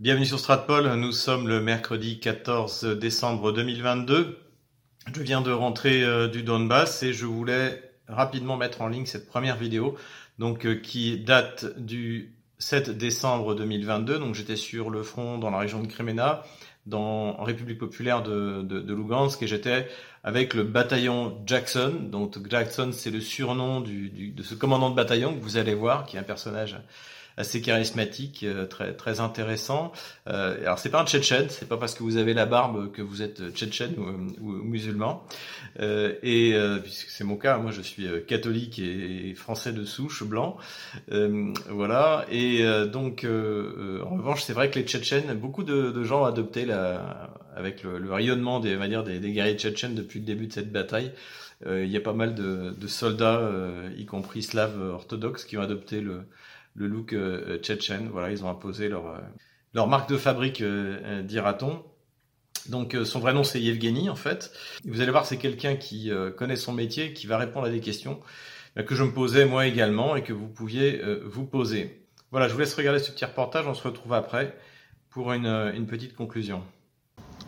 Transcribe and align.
Bienvenue 0.00 0.24
sur 0.24 0.38
Stratpol, 0.38 0.94
nous 0.94 1.12
sommes 1.12 1.46
le 1.46 1.60
mercredi 1.60 2.20
14 2.20 2.96
décembre 2.98 3.52
2022. 3.52 4.38
Je 5.12 5.22
viens 5.22 5.42
de 5.42 5.52
rentrer 5.52 6.02
euh, 6.02 6.26
du 6.26 6.42
Donbass 6.42 7.02
et 7.02 7.12
je 7.12 7.26
voulais 7.26 7.92
rapidement 8.08 8.56
mettre 8.56 8.80
en 8.80 8.88
ligne 8.88 9.04
cette 9.04 9.28
première 9.28 9.58
vidéo 9.58 9.98
donc 10.38 10.64
euh, 10.64 10.74
qui 10.74 11.18
date 11.18 11.78
du 11.78 12.34
7 12.56 12.96
décembre 12.96 13.54
2022. 13.54 14.18
Donc 14.18 14.34
j'étais 14.34 14.56
sur 14.56 14.88
le 14.88 15.02
front 15.02 15.36
dans 15.36 15.50
la 15.50 15.58
région 15.58 15.82
de 15.82 15.86
Kremena, 15.86 16.44
dans 16.86 17.36
République 17.44 17.78
populaire 17.78 18.22
de, 18.22 18.94
Lugansk 18.94 19.42
et 19.42 19.46
j'étais 19.46 19.86
avec 20.24 20.54
le 20.54 20.64
bataillon 20.64 21.42
Jackson. 21.44 21.92
Donc 22.10 22.38
Jackson 22.48 22.92
c'est 22.94 23.10
le 23.10 23.20
surnom 23.20 23.82
de 23.82 24.42
ce 24.42 24.54
commandant 24.54 24.88
de 24.88 24.96
bataillon 24.96 25.34
que 25.34 25.42
vous 25.42 25.58
allez 25.58 25.74
voir, 25.74 26.06
qui 26.06 26.16
est 26.16 26.20
un 26.20 26.22
personnage 26.22 26.78
assez 27.36 27.60
charismatique, 27.60 28.44
euh, 28.44 28.66
très 28.66 28.94
très 28.94 29.20
intéressant. 29.20 29.92
Euh, 30.28 30.60
alors 30.60 30.78
c'est 30.78 30.90
pas 30.90 31.00
un 31.00 31.06
tchétchène, 31.06 31.46
c'est 31.48 31.68
pas 31.68 31.76
parce 31.76 31.94
que 31.94 32.02
vous 32.02 32.16
avez 32.16 32.34
la 32.34 32.46
barbe 32.46 32.90
que 32.92 33.02
vous 33.02 33.22
êtes 33.22 33.50
tchétchène 33.54 33.94
ou, 33.96 34.44
ou, 34.44 34.52
ou 34.52 34.64
musulman. 34.64 35.24
Euh, 35.78 36.14
et 36.22 36.54
euh, 36.54 36.78
puisque 36.78 37.08
c'est 37.08 37.24
mon 37.24 37.36
cas, 37.36 37.58
moi 37.58 37.70
je 37.70 37.80
suis 37.80 38.06
euh, 38.06 38.20
catholique 38.20 38.78
et, 38.78 39.34
français 39.34 39.72
de 39.72 39.84
souche, 39.84 40.24
blanc. 40.24 40.56
Euh, 41.12 41.52
voilà. 41.68 42.26
Et 42.30 42.62
donc 42.92 43.24
en 43.24 44.16
revanche, 44.16 44.42
c'est 44.42 44.52
vrai 44.52 44.70
que 44.70 44.78
les 44.78 44.84
tchétchènes, 44.84 45.32
beaucoup 45.34 45.62
de, 45.62 45.90
de 45.90 46.04
gens 46.04 46.22
ont 46.22 46.26
adopté 46.26 46.64
la, 46.66 47.30
avec 47.56 47.82
le, 47.82 47.98
le 47.98 48.12
rayonnement 48.12 48.60
des, 48.60 48.76
on 48.76 48.78
va 48.78 48.88
dire, 48.88 49.04
des, 49.04 49.18
des 49.18 49.32
guerriers 49.32 49.56
tchétchènes 49.56 49.94
depuis 49.94 50.20
le 50.20 50.26
début 50.26 50.46
de 50.46 50.52
cette 50.52 50.72
bataille. 50.72 51.12
il 51.66 51.86
y 51.86 51.96
a 51.96 52.00
pas 52.00 52.12
mal 52.12 52.34
de, 52.34 52.74
de 52.76 52.86
soldats, 52.86 53.40
y 53.96 54.04
compris 54.04 54.42
slaves 54.42 54.80
orthodoxes, 54.80 55.44
qui 55.44 55.56
ont 55.56 55.62
adopté 55.62 56.00
le, 56.00 56.22
le 56.80 56.88
look 56.88 57.12
euh, 57.12 57.58
tchétchène. 57.58 58.08
Voilà, 58.10 58.30
ils 58.30 58.44
ont 58.44 58.50
imposé 58.50 58.88
leur, 58.88 59.06
euh, 59.06 59.18
leur 59.74 59.86
marque 59.86 60.08
de 60.10 60.16
fabrique, 60.16 60.62
euh, 60.62 61.22
dira-t-on. 61.22 61.84
Donc 62.68 62.94
son 63.04 63.20
vrai 63.20 63.32
nom 63.32 63.42
c'est 63.42 63.60
Yevgeny 63.60 64.10
en 64.10 64.14
fait. 64.14 64.52
Vous 64.84 65.00
allez 65.00 65.10
voir 65.10 65.24
c'est 65.24 65.38
quelqu'un 65.38 65.76
qui 65.76 66.10
connaît 66.36 66.56
son 66.56 66.74
métier, 66.74 67.14
qui 67.14 67.26
va 67.26 67.38
répondre 67.38 67.66
à 67.66 67.70
des 67.70 67.80
questions 67.80 68.20
que 68.86 68.94
je 68.94 69.02
me 69.02 69.12
posais 69.12 69.46
moi 69.46 69.66
également 69.66 70.14
et 70.14 70.22
que 70.22 70.34
vous 70.34 70.46
pouviez 70.46 71.00
vous 71.24 71.46
poser. 71.46 72.04
Voilà, 72.30 72.48
je 72.48 72.52
vous 72.52 72.60
laisse 72.60 72.74
regarder 72.74 73.00
ce 73.00 73.10
petit 73.10 73.24
reportage, 73.24 73.66
on 73.66 73.72
se 73.72 73.82
retrouve 73.82 74.12
après 74.12 74.58
pour 75.08 75.32
une, 75.32 75.46
une 75.46 75.86
petite 75.86 76.14
conclusion. 76.14 76.62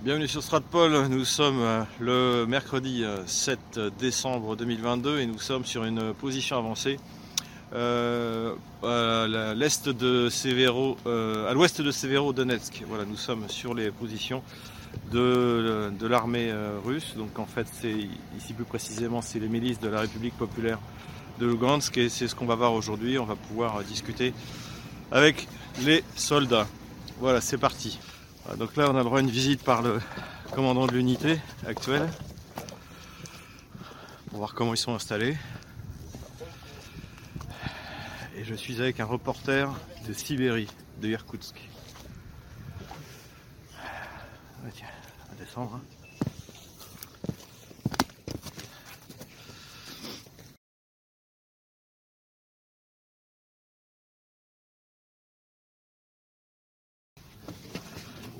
Bienvenue 0.02 0.26
sur 0.26 0.42
Stratpol, 0.42 1.08
nous 1.08 1.26
sommes 1.26 1.86
le 2.00 2.46
mercredi 2.46 3.04
7 3.26 3.78
décembre 3.98 4.56
2022 4.56 5.18
et 5.18 5.26
nous 5.26 5.38
sommes 5.38 5.66
sur 5.66 5.84
une 5.84 6.14
position 6.14 6.56
avancée 6.56 6.96
euh, 7.74 8.54
à 8.82 9.54
l'est 9.54 9.88
de 9.88 10.28
Severo, 10.28 10.96
euh, 11.06 11.50
à 11.50 11.54
l'ouest 11.54 11.80
de 11.80 11.90
Severo 11.90 12.32
Donetsk. 12.32 12.84
Voilà, 12.86 13.04
nous 13.04 13.16
sommes 13.16 13.48
sur 13.48 13.74
les 13.74 13.90
positions 13.90 14.42
de, 15.10 15.90
de 15.98 16.06
l'armée 16.06 16.50
euh, 16.50 16.78
russe. 16.84 17.14
Donc 17.16 17.38
en 17.38 17.46
fait, 17.46 17.66
c'est 17.80 17.94
ici 18.36 18.52
plus 18.52 18.64
précisément, 18.64 19.22
c'est 19.22 19.38
les 19.38 19.48
milices 19.48 19.80
de 19.80 19.88
la 19.88 20.00
République 20.00 20.36
populaire 20.36 20.78
de 21.38 21.46
Lugansk 21.46 21.96
et 21.96 22.08
c'est 22.08 22.28
ce 22.28 22.34
qu'on 22.34 22.46
va 22.46 22.56
voir 22.56 22.74
aujourd'hui. 22.74 23.18
On 23.18 23.24
va 23.24 23.36
pouvoir 23.36 23.82
discuter 23.84 24.34
avec 25.10 25.48
les 25.82 26.04
soldats. 26.14 26.66
Voilà, 27.20 27.40
c'est 27.40 27.58
parti. 27.58 27.98
Donc 28.58 28.76
là, 28.76 28.90
on 28.90 28.96
a 28.96 28.98
le 28.98 29.04
droit 29.04 29.18
à 29.18 29.22
une 29.22 29.30
visite 29.30 29.62
par 29.62 29.82
le 29.82 30.00
commandant 30.52 30.86
de 30.86 30.92
l'unité 30.92 31.38
actuelle 31.66 32.08
pour 34.28 34.38
voir 34.38 34.54
comment 34.54 34.74
ils 34.74 34.78
sont 34.78 34.94
installés 34.94 35.36
et 38.42 38.44
je 38.44 38.56
suis 38.56 38.80
avec 38.80 38.98
un 38.98 39.04
reporter 39.04 39.72
de 40.08 40.12
Sibérie, 40.12 40.66
de 41.00 41.08
Irkoutsk. 41.10 41.54
Ah, 43.78 44.68
tiens, 44.74 44.88
on 45.26 45.32
va 45.32 45.44
descendre. 45.44 45.74
Hein. 45.76 45.82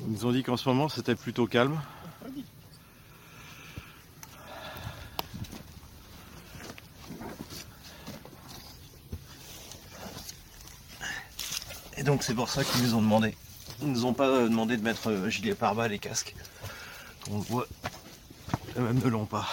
Ils 0.05 0.13
nous 0.15 0.27
ont 0.27 0.33
dit 0.33 0.43
qu'en 0.43 0.57
ce 0.57 0.69
moment 0.69 0.89
c'était 0.89 1.15
plutôt 1.15 1.47
calme. 1.47 1.81
Et 12.03 12.05
donc 12.05 12.25
c'est 12.25 12.35
pour 12.35 12.49
ça 12.49 12.65
qu'ils 12.65 12.83
nous 12.83 12.97
ont 12.97 13.01
demandé. 13.01 13.33
Ils 13.81 13.93
nous 13.93 14.07
ont 14.07 14.13
pas 14.13 14.27
demandé 14.27 14.77
de 14.77 14.83
mettre 14.83 15.09
euh, 15.09 15.31
gilet 15.31 15.55
pare-balles 15.55 15.93
et 15.93 16.01
casque. 16.01 16.35
On 17.31 17.37
le 17.37 17.45
voit, 17.45 17.69
eux-mêmes 18.77 18.99
ne 18.99 19.09
l'ont 19.09 19.25
pas. 19.25 19.47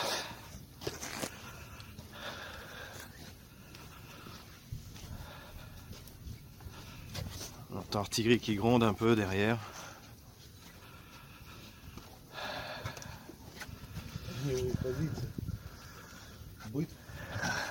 On 7.72 7.78
entend 7.78 8.00
l'artillerie 8.00 8.40
qui 8.40 8.56
gronde 8.56 8.82
un 8.82 8.96
peu 8.96 9.16
derrière. 9.16 9.60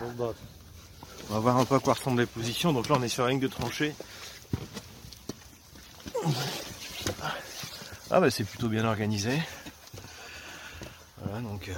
On 0.01 1.35
va 1.35 1.41
voir 1.41 1.57
un 1.57 1.65
peu 1.65 1.75
à 1.75 1.81
quoi 1.81 1.95
ressemblent 1.95 2.21
les 2.21 2.27
positions. 2.27 2.73
Donc 2.73 2.89
là 2.89 2.95
on 2.97 3.03
est 3.03 3.09
sur 3.09 3.25
la 3.25 3.31
ligne 3.31 3.41
de 3.41 3.49
tranchée. 3.49 3.93
Ah 8.19 8.21
bah 8.21 8.31
c'est 8.33 8.43
plutôt 8.43 8.69
bien 8.69 8.85
organisé. 8.85 9.41
Voilà 11.23 11.39
donc 11.41 11.69
euh, 11.69 11.73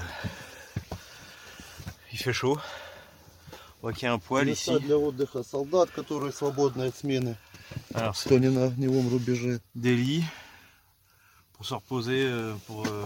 il 2.14 2.18
fait 2.18 2.32
chaud. 2.32 2.56
On 3.52 3.82
voit 3.82 3.92
qu'il 3.92 4.04
y 4.04 4.06
a 4.06 4.14
un 4.14 4.18
poêle 4.18 4.48
ici. 4.48 4.70
для 4.80 4.96
отдыха 4.96 5.42
солдат, 5.42 5.90
которые 5.90 6.32
свободны 6.32 6.84
от 6.84 6.96
смены, 6.96 7.36
Alors 7.94 8.16
c'est 8.16 8.30
кто 8.30 8.38
не 8.38 8.48
на 8.48 8.64
огневом 8.68 9.10
рубеже. 9.10 9.60
des 9.74 9.94
lits 9.94 10.24
pour 11.58 11.66
se 11.66 11.74
reposer. 11.74 12.24
euh, 12.24 12.54
Pour, 12.66 12.86
euh, 12.86 13.04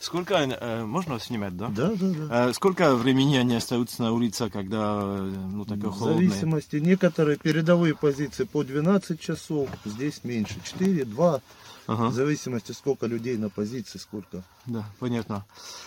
Сколько, 0.00 0.34
э, 0.34 0.84
можно 0.84 1.18
снимать, 1.18 1.56
да? 1.56 1.68
Да, 1.68 1.90
да, 1.94 2.06
да. 2.28 2.48
Э, 2.50 2.52
Сколько 2.52 2.94
времени 2.96 3.36
они 3.36 3.56
остаются 3.56 4.02
на 4.02 4.12
улице, 4.12 4.50
когда 4.50 5.00
э, 5.02 5.20
ну, 5.52 5.64
такое 5.64 5.88
В 5.90 5.98
холодное? 5.98 6.28
зависимости, 6.28 6.76
некоторые 6.76 7.38
передовые 7.38 7.94
позиции 7.96 8.44
по 8.44 8.62
12 8.62 9.18
часов, 9.18 9.70
здесь 9.86 10.22
меньше, 10.22 10.56
4, 10.64 11.06
2, 11.06 11.40
Ага. 11.88 12.08
в 12.10 12.12
зависимости 12.12 12.72
сколько 12.72 13.06
людей 13.06 13.38
на 13.38 13.48
позиции, 13.48 13.98
сколько. 13.98 14.44
Да, 14.66 14.84
понятно. 14.98 15.46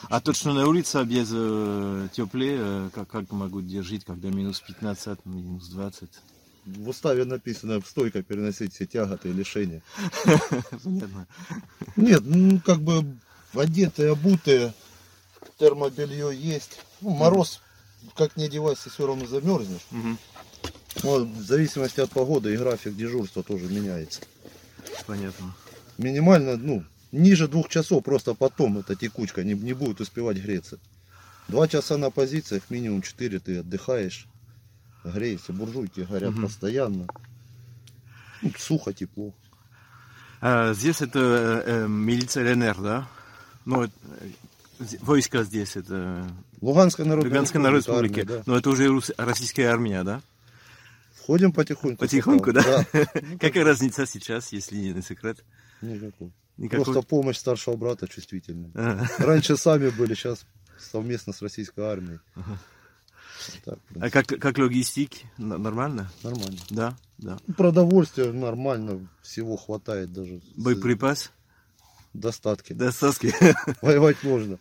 А 0.10 0.20
точно 0.20 0.52
на 0.54 0.68
улице 0.68 1.04
без 1.04 1.30
э, 1.32 2.08
теплее, 2.12 2.58
э, 2.60 2.90
как, 2.92 3.08
как 3.08 3.32
могут 3.32 3.68
держать, 3.68 4.04
когда 4.04 4.30
минус 4.30 4.60
15, 4.62 5.26
минус 5.26 5.68
20? 5.68 6.10
В 6.66 6.90
уставе 6.90 7.26
написано 7.26 7.80
стойко 7.86 8.24
переносить 8.24 8.74
все 8.74 8.88
тяготы 8.88 9.30
и 9.30 9.34
лишения. 9.34 9.84
Понятно. 10.84 11.28
Нет, 11.96 12.24
ну 12.26 12.60
как 12.66 12.82
бы 12.82 13.06
одетые, 13.54 14.14
обутые, 14.14 14.74
термобелье 15.60 16.36
есть. 16.36 16.80
Ну, 17.02 17.12
мороз, 17.12 17.62
как 18.16 18.38
не 18.38 18.46
одевайся, 18.46 18.90
все 18.90 19.06
равно 19.06 19.28
замерзнешь. 19.28 19.86
Мгм. 19.92 20.18
Ну, 21.04 21.26
в 21.26 21.42
зависимости 21.42 22.00
от 22.00 22.10
погоды 22.10 22.56
и 22.56 22.58
график 22.58 22.96
дежурства 22.96 23.44
тоже 23.44 23.66
меняется. 23.66 24.22
Понятно. 25.06 25.54
Минимально, 26.02 26.58
ну, 26.58 26.84
ниже 27.12 27.48
двух 27.48 27.70
часов, 27.70 28.04
просто 28.04 28.34
потом 28.34 28.80
эта 28.80 28.96
текучка 28.96 29.44
не, 29.44 29.54
не 29.54 29.74
будет 29.74 30.02
успевать 30.02 30.38
греться. 30.38 30.80
Два 31.48 31.68
часа 31.68 31.98
на 31.98 32.10
позициях, 32.10 32.64
минимум 32.70 33.02
четыре 33.02 33.40
ты 33.40 33.60
отдыхаешь, 33.60 34.28
греешься, 35.04 35.54
буржуйки 35.54 36.02
горят 36.02 36.32
Мгм. 36.32 36.44
постоянно. 36.44 37.08
Ну, 38.42 38.52
сухо, 38.58 38.94
тепло. 38.94 39.34
А, 40.40 40.74
здесь 40.74 41.02
это 41.02 41.20
э, 41.20 41.64
э, 41.84 41.88
милиция 41.88 42.56
ЛНР, 42.56 42.82
да? 42.82 43.08
Ну, 43.66 43.84
это, 43.84 43.94
э, 44.80 44.86
войска 45.02 45.44
здесь, 45.44 45.76
это 45.76 46.28
Луганская 46.62 47.06
народная 47.06 47.30
Луганская 47.32 47.62
Народная 47.62 47.80
Республика, 48.02 48.22
армия, 48.22 48.44
Но 48.48 48.58
это 48.58 48.70
уже 48.70 48.88
рус- 48.88 49.12
российская 49.18 49.66
армия, 49.66 50.04
да? 50.04 50.16
да. 50.16 50.22
Входим 51.22 51.52
потихоньку. 51.52 52.00
Потихоньку, 52.00 52.52
да? 52.54 52.86
Да. 52.92 53.06
Какая 53.40 53.64
разница 53.64 54.08
сейчас, 54.08 54.52
если 54.52 54.76
не 54.78 55.02
секрет? 55.04 55.44
Никакой. 55.82 56.32
Никакой? 56.58 56.86
Просто 56.86 57.02
помощь 57.02 57.38
старшего 57.38 57.76
брата 57.76 58.08
чувствительная. 58.08 58.72
Раньше 59.20 59.58
сами 59.58 59.90
были, 59.90 60.14
сейчас 60.14 60.46
совместно 60.80 61.34
с 61.34 61.42
российской 61.42 61.82
армией. 61.86 62.20
Так, 63.66 63.80
А 64.00 64.10
как, 64.12 64.28
как 64.28 64.58
логистик? 64.60 65.12
Н- 65.40 65.62
Нормально? 65.62 66.12
нормально. 66.24 66.60
Да, 66.70 66.96
да. 67.18 67.38
Продовольствия 67.58 68.32
нормально, 68.32 69.08
всего 69.24 69.58
хватает 69.58 70.14
даже. 70.14 70.42
Боеприпас? 70.56 71.32
Достатки. 72.14 72.74
Достатки. 72.74 73.34
Воевать 73.82 74.22
можно. 74.24 74.58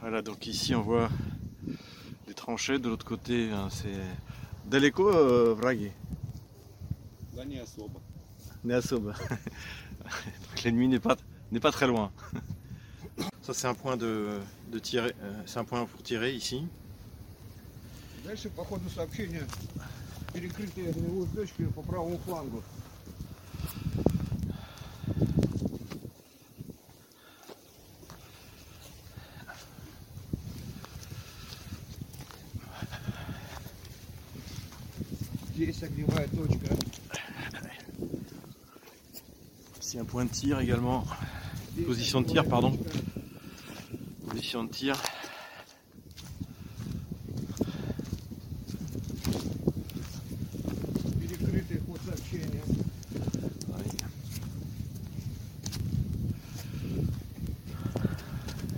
Voilà, 0.00 0.22
donc 0.22 0.46
ici 0.46 0.74
on 0.74 0.82
voit 0.82 1.08
tranchée, 2.43 2.79
de 2.79 2.89
l'autre 2.89 3.05
côté, 3.05 3.51
hein, 3.51 3.69
c'est 3.71 4.01
Далеко 4.65 5.09
euh, 5.09 5.53
враги 5.55 5.91
Да 7.35 7.45
не 7.45 7.59
особо. 7.59 8.01
Не 8.63 8.73
особо. 8.73 9.13
Donc 10.49 10.63
l'ennemi 10.63 10.87
n'est 10.87 10.99
pas, 10.99 11.17
n'est 11.51 11.59
pas 11.59 11.71
très 11.71 11.87
loin. 11.87 12.11
Ça 13.41 13.53
c'est 13.53 13.67
un 13.67 13.73
point 13.73 13.97
de, 13.97 14.39
de 14.71 14.79
tirer, 14.79 15.13
euh, 15.21 15.41
c'est 15.45 15.59
un 15.59 15.63
point 15.63 15.85
pour 15.85 16.03
tirer 16.03 16.33
ici. 16.33 16.67
Дальше 18.25 18.49
по 18.49 18.63
ходу 18.63 18.89
сообщения 18.89 19.43
перекрытые 20.33 20.89
огневой 20.89 21.27
точки 21.27 21.65
по 21.65 21.81
правому 21.81 22.17
флангу. 22.19 22.61
Здесь 35.84 35.90
огневая 35.90 36.28
точка. 36.28 36.74
C'est 39.80 39.98
un 39.98 40.04
point 40.04 40.24
de 40.24 40.30
tir 40.30 40.60
également. 40.60 41.04
Position 41.86 42.22
de 42.22 42.28
tir, 42.28 42.44
pardon. 42.46 42.78
Position 44.28 44.64
de 44.64 44.70
tir. 44.70 44.96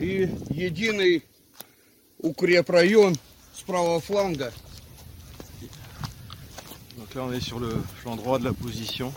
И 0.01 0.29
единый 0.51 1.25
укрепрайон 2.21 3.17
с 3.55 3.63
правого 3.63 4.01
фланга. 4.01 4.53
Donc 7.16 7.16
là 7.16 7.24
on 7.24 7.32
est 7.32 7.40
sur 7.40 7.60
le 7.60 7.70
flanc 8.02 8.16
droit 8.16 8.40
de 8.40 8.46
la 8.46 8.54
position. 8.54 9.14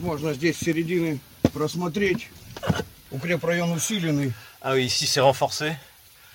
Можно 0.00 0.32
здесь 0.34 0.56
с 0.56 0.60
середины 0.60 1.20
просмотреть. 1.52 2.30
Укрепрайон 3.10 3.72
усиленный 3.72 4.32
Ah 4.62 4.72
oui, 4.74 4.84
ici 4.86 5.06
c'est 5.06 5.20
renforcé. 5.20 5.76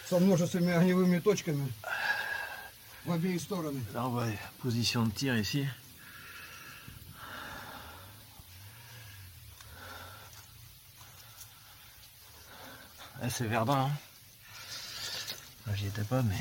со 0.09 0.19
множественными 0.19 0.73
огневыми 0.73 1.19
точками 1.19 1.67
в 3.03 3.11
обеих 3.11 3.41
стороны. 3.41 3.81
Là 3.93 4.05
on 4.05 4.09
voit 4.11 4.27
les 4.27 4.37
positions 4.61 5.03
de 5.05 5.11
tir 5.11 5.35
ici. 5.35 5.65
C'est 13.32 13.46
Verdun. 13.46 13.88
Hein. 15.66 15.74
J'y 15.74 15.86
étais 15.86 16.02
pas, 16.04 16.22
mais. 16.22 16.36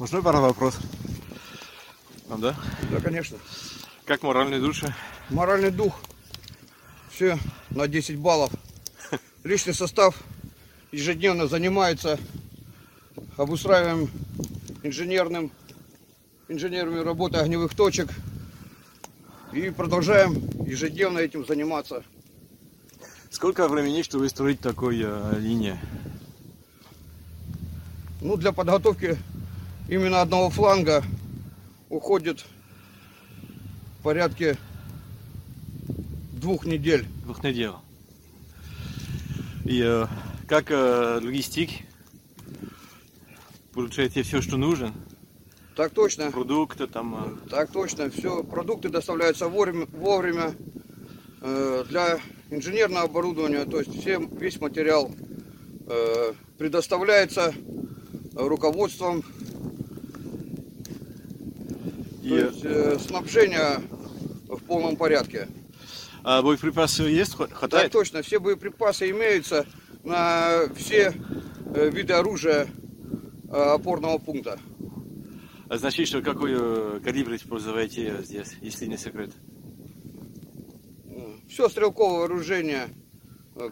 Можно 0.00 0.20
пару 0.20 0.40
вопрос? 0.40 0.78
А, 2.28 2.36
да? 2.36 2.56
Да, 2.90 3.00
конечно. 3.00 3.38
Как 4.04 4.22
моральные 4.24 4.60
души? 4.60 4.92
Моральный 5.32 5.70
дух. 5.70 5.98
Все 7.10 7.38
на 7.70 7.88
10 7.88 8.18
баллов. 8.18 8.50
Личный 9.44 9.72
состав 9.72 10.22
ежедневно 10.92 11.46
занимается 11.46 12.18
обустраиваем 13.38 14.10
инженерным, 14.82 15.50
инженерными 16.48 17.00
работой 17.00 17.40
огневых 17.40 17.74
точек. 17.74 18.10
И 19.54 19.70
продолжаем 19.70 20.34
ежедневно 20.66 21.20
этим 21.20 21.46
заниматься. 21.46 22.04
Сколько 23.30 23.68
времени, 23.68 24.02
чтобы 24.02 24.28
строить 24.28 24.60
такой 24.60 25.00
э, 25.02 25.38
линии? 25.38 25.78
Ну, 28.20 28.36
для 28.36 28.52
подготовки 28.52 29.16
именно 29.88 30.20
одного 30.20 30.50
фланга 30.50 31.02
уходит 31.88 32.44
в 33.98 34.02
порядке 34.02 34.58
двух 36.42 36.66
недель. 36.66 37.06
Двух 37.24 37.42
недель. 37.44 37.70
И 39.64 39.80
э, 39.80 40.06
как 40.48 40.70
э, 40.70 41.20
логистик? 41.22 41.70
Получаете 43.72 44.22
все, 44.22 44.42
что 44.42 44.56
нужно? 44.56 44.92
Так 45.76 45.92
точно. 45.92 46.30
Продукты 46.32 46.88
там. 46.88 47.38
э, 47.46 47.48
Так 47.48 47.70
точно. 47.70 48.10
Все, 48.10 48.42
продукты 48.42 48.88
доставляются 48.88 49.46
вовремя, 49.48 49.86
вовремя 49.92 50.52
э, 51.40 51.84
для 51.88 52.18
инженерного 52.50 53.04
оборудования. 53.04 53.64
То 53.64 53.78
есть 53.78 53.98
все, 54.00 54.18
весь 54.18 54.60
материал 54.60 55.12
э, 55.86 56.32
предоставляется 56.58 57.54
руководством. 58.34 59.22
и, 62.20 62.28
То 62.30 62.36
есть 62.36 62.64
э, 62.64 62.98
снабжение 62.98 63.80
в 64.48 64.58
полном 64.64 64.96
порядке. 64.96 65.46
А 66.24 66.42
боеприпасы 66.42 67.04
есть? 67.04 67.34
Хватает? 67.34 67.92
точно. 67.92 68.22
Все 68.22 68.38
боеприпасы 68.38 69.10
имеются 69.10 69.66
на 70.04 70.68
все 70.74 71.14
э, 71.74 71.90
виды 71.90 72.12
оружия 72.12 72.68
э, 73.48 73.52
опорного 73.52 74.18
пункта. 74.18 74.58
А 75.68 75.78
значит, 75.78 76.06
что 76.08 76.22
какой 76.22 76.52
э, 76.54 77.00
калибр 77.02 77.34
используете 77.34 78.22
здесь, 78.22 78.56
если 78.60 78.86
не 78.86 78.96
секрет? 78.96 79.32
Все 81.48 81.68
стрелковое 81.68 82.20
вооружение, 82.20 82.88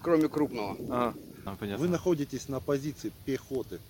кроме 0.03 0.29
крупного. 0.29 0.76
А, 0.91 1.14
а, 1.46 1.56
понятно. 1.56 1.85
Вы 1.85 1.91
находитесь 1.91 2.49
на 2.49 2.61
позиции 2.61 3.12
пехоты. 3.25 3.81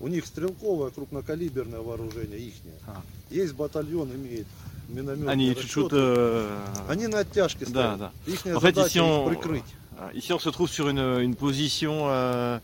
У 0.00 0.08
них 0.08 0.26
стрелковое 0.26 0.90
крупнокалиберное 0.90 1.80
вооружение 1.80 2.38
ихнее. 2.38 2.74
А. 2.86 3.02
Есть 3.30 3.54
батальон, 3.54 4.08
имеет 4.14 4.46
минометные 4.88 5.30
Они 5.30 5.48
расчеты. 5.50 5.62
чуть-чуть... 5.66 5.88
э, 5.92 6.58
Они 6.88 7.06
на 7.08 7.18
оттяжке 7.20 7.64
Да, 7.66 7.96
стоят. 7.96 7.98
да. 7.98 8.12
Ихняя 8.26 8.54
En 8.56 8.60
fait, 8.60 8.74
задача 8.76 8.98
ici, 8.98 9.02
on- 9.02 9.22
их 9.32 9.40
прикрыть. 9.40 9.64
Ah, 10.00 10.10
Ici, 10.14 10.32
on 10.32 10.38
se 10.38 10.50
trouve 10.50 10.70
sur 10.70 10.88
une, 10.88 11.00
une 11.20 11.34
position, 11.34 12.04
euh, 12.06 12.60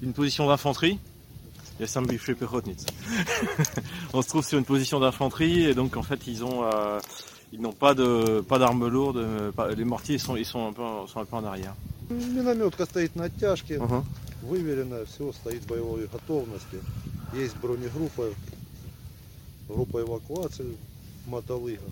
une 0.00 0.12
position 0.12 0.46
d'infanterie. 0.46 1.00
Il 1.78 1.82
y 1.82 1.84
a 1.84 1.88
cinq 1.88 2.06
bûchers 2.06 2.36
Pechotnitz. 2.36 2.86
on 4.14 4.22
se 4.22 4.28
trouve 4.28 4.46
sur 4.46 4.56
une 4.58 4.64
position 4.64 5.00
d'infanterie 5.00 5.64
et 5.64 5.74
donc 5.74 5.96
en 5.96 6.02
fait 6.02 6.20
ils 6.26 6.42
ont, 6.44 6.62
euh, 6.64 7.00
ils 7.52 7.60
n'ont 7.60 7.72
pas 7.72 7.94
de, 7.94 8.40
pas 8.40 8.58
d'armes 8.58 8.86
lourdes. 8.86 9.18
euh, 9.18 9.50
pas- 9.52 9.70
les 9.72 9.84
mortiers 9.84 10.18
sont, 10.18 10.36
ils 10.36 10.46
sont 10.46 10.68
un 10.68 10.72
peu, 10.72 10.82
en- 10.82 11.06
sont 11.08 11.20
un 11.20 11.24
peu 11.24 11.36
en 11.36 11.44
arrière. 11.44 11.74
Минометка 12.08 12.86
стоит 12.86 13.16
на 13.16 13.24
оттяжке, 13.24 13.78
Uh-huh. 13.78 14.02
Выверено, 14.41 15.05
все 15.05 15.31
стоит 15.33 15.63
в 15.63 15.67
боевой 15.67 16.07
готовности. 16.07 16.81
Есть 17.33 17.55
бронегруппа, 17.57 18.33
группа 19.67 20.01
эвакуации 20.01 20.77
Мотолыга. 21.25 21.83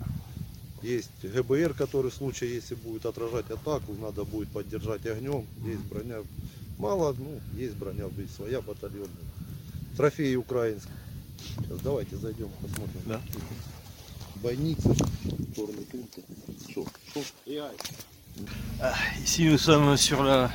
Есть 0.82 1.10
ГБР, 1.24 1.74
который 1.74 2.10
в 2.12 2.14
случае, 2.14 2.56
если 2.56 2.76
будет 2.76 3.06
отражать 3.06 3.50
атаку, 3.52 3.94
надо 4.00 4.24
будет 4.24 4.50
поддержать 4.50 5.06
огнем. 5.06 5.46
Есть 5.66 5.82
броня. 5.82 6.24
Мало, 6.78 7.14
ну, 7.18 7.40
есть 7.54 7.76
броня, 7.76 8.06
есть 8.18 8.36
своя 8.36 8.62
батальонная. 8.62 9.10
Трофеи 9.98 10.36
украинские. 10.36 10.94
Сейчас 11.58 11.80
давайте 11.82 12.16
зайдем, 12.18 12.50
посмотрим. 12.62 13.02
Да. 13.06 13.22
Бойницы, 14.42 14.96
черный 15.56 15.86
пункт. 15.92 16.20
Шо? 16.74 16.86
Шо? 17.14 17.22
Ici 19.22 19.44
nous 19.44 19.58
sommes 19.58 19.98
sur 19.98 20.24
la, 20.24 20.50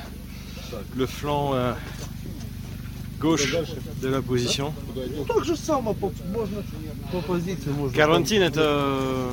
le 0.96 1.06
flanc 1.06 1.52
euh, 1.54 1.74
gauche 3.20 3.52
de 4.02 4.08
la 4.08 4.22
position. 4.22 4.72
Ну 5.16 5.24
так 5.24 5.44
же 5.44 5.56
само 5.56 5.94
по, 5.94 6.12
можно 6.32 6.62
по 7.12 7.20
позиции 7.20 7.70
можно. 7.70 7.96
Карантин 7.96 8.42
это 8.42 8.60
э, 8.62 9.30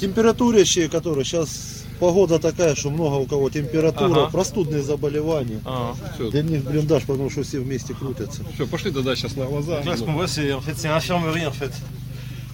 Температурящие, 0.00 0.88
которые 0.88 1.24
сейчас 1.24 1.84
погода 2.00 2.38
такая, 2.38 2.74
что 2.74 2.90
много 2.90 3.14
у 3.16 3.26
кого 3.26 3.48
температура, 3.50 4.22
Ага. 4.22 4.30
простудные 4.30 4.82
заболевания. 4.82 5.60
un- 5.64 6.30
Для 6.30 6.42
них 6.42 6.62
блиндаж, 6.64 7.04
потому 7.04 7.30
что 7.30 7.42
все 7.42 7.58
вместе 7.60 7.94
крутятся. 7.94 8.42
Все, 8.54 8.66
пошли 8.66 8.90
тогда 8.90 9.16
сейчас 9.16 9.36
на 9.36 9.46
глаза. 9.46 9.82
Là, 9.82 9.96
ce 9.96 10.04
qu'on 10.04 10.12
voit, 10.14 10.28
c'est 10.28 10.52
en 10.52 10.60
fait 10.60 10.74
c'est 10.76 10.88
infirmerie 10.88 11.46
en 11.46 11.52
fait. 11.52 11.72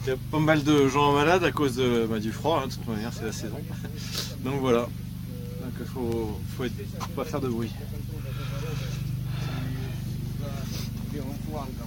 Il 0.05 0.09
y 0.11 0.13
a 0.13 0.17
pas 0.33 0.41
mal 0.41 0.65
de 0.65 0.89
gens 0.89 1.13
malades 1.13 1.45
à 1.45 1.53
cause 1.53 1.77
de, 1.77 2.07
bah, 2.11 2.19
du 2.19 2.33
froid, 2.33 2.61
hein, 2.65 2.67
de 2.69 2.73
toute 2.75 2.89
manière 2.89 3.13
c'est 3.17 3.25
la 3.25 3.33
saison. 3.33 3.57
Donc 4.45 4.61
voilà. 4.61 4.81
Donc 5.63 5.75
il 5.81 5.87
faut, 5.87 6.31
faut, 6.57 6.65
être- 6.65 6.73
faut 6.99 7.11
pas 7.15 7.25
faire 7.25 7.41
de 7.41 7.49
bruit. 7.49 7.71
планка. 11.50 11.87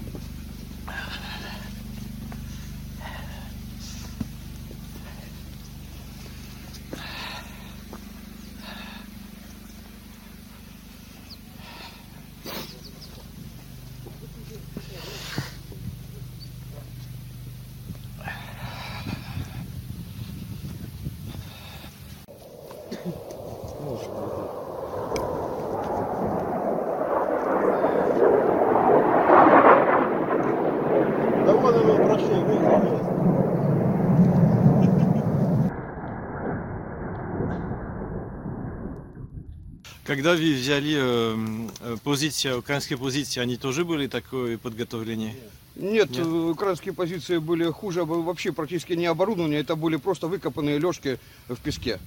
Когда 40.21 40.37
вы 40.37 40.53
взяли 40.53 40.97
э, 40.99 41.69
э, 41.81 41.97
позиции, 42.05 42.53
украинские 42.53 42.99
позиции, 42.99 43.41
они 43.41 43.57
тоже 43.57 43.87
были 43.87 44.07
такое 44.07 44.59
подготовление? 44.59 45.35
Нет, 45.77 46.11
Нет? 46.11 46.19
э, 46.19 46.23
украинские 46.51 46.93
позиции 46.93 47.39
были 47.39 47.65
хуже, 47.71 48.05
бо- 48.05 48.21
вообще 48.21 48.53
практически 48.53 48.93
не 48.93 49.07
оборудование, 49.07 49.61
это 49.61 49.77
были 49.77 49.97
просто 49.97 50.27
выкопанные 50.29 50.79
лёжки 50.79 51.19
в 51.49 51.57
песке. 51.57 51.99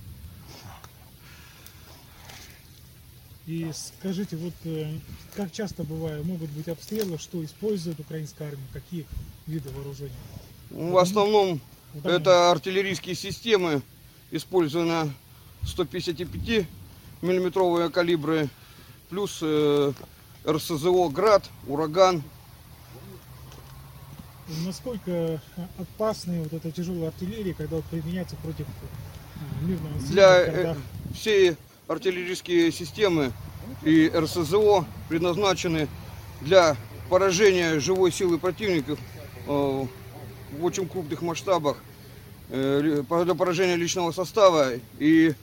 И 3.48 3.72
скажите, 3.74 4.38
вот 4.38 4.54
э, 4.66 4.94
как 5.36 5.52
часто 5.52 5.84
бывает, 5.84 6.24
могут 6.24 6.52
быть 6.52 6.68
обстрелы, 6.68 7.18
что 7.18 7.44
использует 7.44 8.00
украинская 8.00 8.50
армия, 8.50 8.68
какие 8.74 9.08
виды 9.48 9.72
вооружения? 9.72 10.14
Ну, 10.70 10.92
В 10.92 10.98
основном 11.00 11.60
это 12.04 12.52
артиллерийские 12.52 13.16
системы, 13.16 13.82
использовано 14.30 15.12
155 15.66 16.68
миллиметровые 17.24 17.90
калибры, 17.90 18.50
плюс 19.10 19.40
э, 19.42 19.94
РСЗО 20.46 21.08
«Град», 21.10 21.44
«Ураган». 21.68 22.22
Насколько 24.66 25.42
опасны 25.80 26.44
вот 26.44 26.54
эта 26.54 26.70
тяжелая 26.72 27.08
артиллерия, 27.08 27.54
когда 27.54 27.78
применяется 27.90 28.36
против 28.36 28.68
э, 28.68 29.66
мирного 29.66 29.98
Для 30.00 30.46
когда- 30.46 30.72
э, 30.74 30.76
все 31.16 31.58
артиллерийские 31.88 32.72
системы 32.72 33.32
и 33.84 34.12
РСЗО 34.14 34.86
предназначены 35.08 35.88
для 36.42 36.76
поражения 37.10 37.80
живой 37.80 38.12
силы 38.12 38.38
противников 38.38 39.00
э, 39.48 39.48
в 39.48 40.64
очень 40.66 40.88
крупных 40.88 41.22
масштабах, 41.22 41.78
для 42.50 43.04
поражения 43.36 43.76
личного 43.76 44.12
состава 44.12 44.74
и 45.00 45.34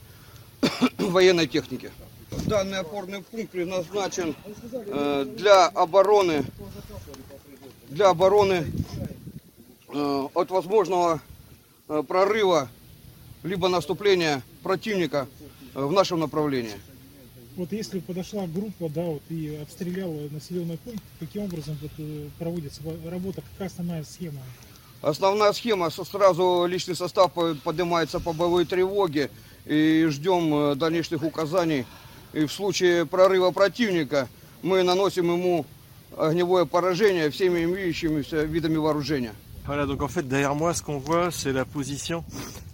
военной 0.99 1.47
техники. 1.47 1.91
Данный 2.47 2.79
опорный 2.79 3.23
пункт 3.23 3.51
предназначен 3.51 4.35
э, 4.73 5.27
для 5.37 5.67
обороны 5.67 6.45
для 7.89 8.11
обороны 8.11 8.67
э, 9.93 10.29
от 10.35 10.51
возможного 10.51 11.21
э, 11.89 12.03
прорыва 12.07 12.69
либо 13.43 13.69
наступления 13.69 14.43
противника 14.63 15.27
э, 15.75 15.81
в 15.85 15.91
нашем 15.93 16.21
направлении. 16.21 16.75
Вот 17.57 17.73
если 17.73 17.99
подошла 17.99 18.47
группа, 18.47 18.89
да, 18.89 19.03
вот 19.03 19.23
и 19.29 19.57
обстреляла 19.61 20.29
населенный 20.31 20.79
пункт, 20.79 21.03
каким 21.19 21.43
образом 21.43 21.77
вот, 21.83 21.91
э, 21.99 22.29
проводится 22.39 22.81
во- 22.85 23.11
работа, 23.11 23.43
какая 23.53 23.69
основная 23.69 24.05
схема? 24.05 24.41
Основная 25.03 25.53
схема, 25.53 25.91
сразу 25.91 26.67
личный 26.69 26.95
состав 26.95 27.33
по- 27.33 27.57
поднимается 27.57 28.21
по 28.21 28.33
боевой 28.33 28.67
тревоге 28.67 29.31
и 29.66 30.06
ждем 30.10 30.54
э, 30.54 30.76
дальнейших 30.76 31.24
указаний. 31.24 31.86
И 32.34 32.46
в 32.46 32.52
случае 32.52 33.06
прорыва 33.06 33.52
противника 33.52 34.28
мы 34.62 34.84
наносим 34.84 35.32
ему 35.32 35.66
огневое 36.18 36.66
поражение 36.66 37.30
всеми 37.30 37.64
имеющимися 37.64 38.44
видами 38.44 38.78
вооружения. 38.78 39.34
Voilà, 39.68 39.88
donc 39.88 40.02
en 40.04 40.08
fait 40.08 40.28
derrière 40.28 40.54
moi 40.54 40.74
ce 40.76 40.84
qu'on 40.84 41.00
voit 41.00 41.32
c'est 41.32 41.52
la 41.52 41.66
position 41.66 42.24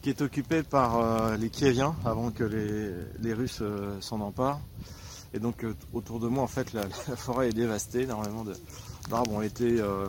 qui 0.02 0.10
est 0.10 0.22
occupée 0.22 0.62
par 0.64 1.00
euh, 1.00 1.38
les 1.38 1.50
Kieviens 1.50 1.96
avant 2.04 2.32
que 2.32 2.44
les, 2.44 2.92
les 3.22 3.34
Russes 3.34 3.60
euh, 3.62 3.96
s'en 4.02 4.20
emparent. 4.20 4.60
Et 5.34 5.40
donc 5.40 5.64
euh, 5.64 5.74
autour 5.94 6.20
de 6.20 6.28
moi 6.28 6.44
en 6.44 6.48
fait 6.48 6.74
la, 6.74 6.82
la 7.08 7.16
forêt 7.16 7.48
est 7.50 7.54
dévastée, 7.54 8.02
énormément 8.02 8.44
de- 8.44 8.56
d'arbres 9.10 9.32
ont 9.36 9.42
été 9.42 9.80
euh, 9.80 10.08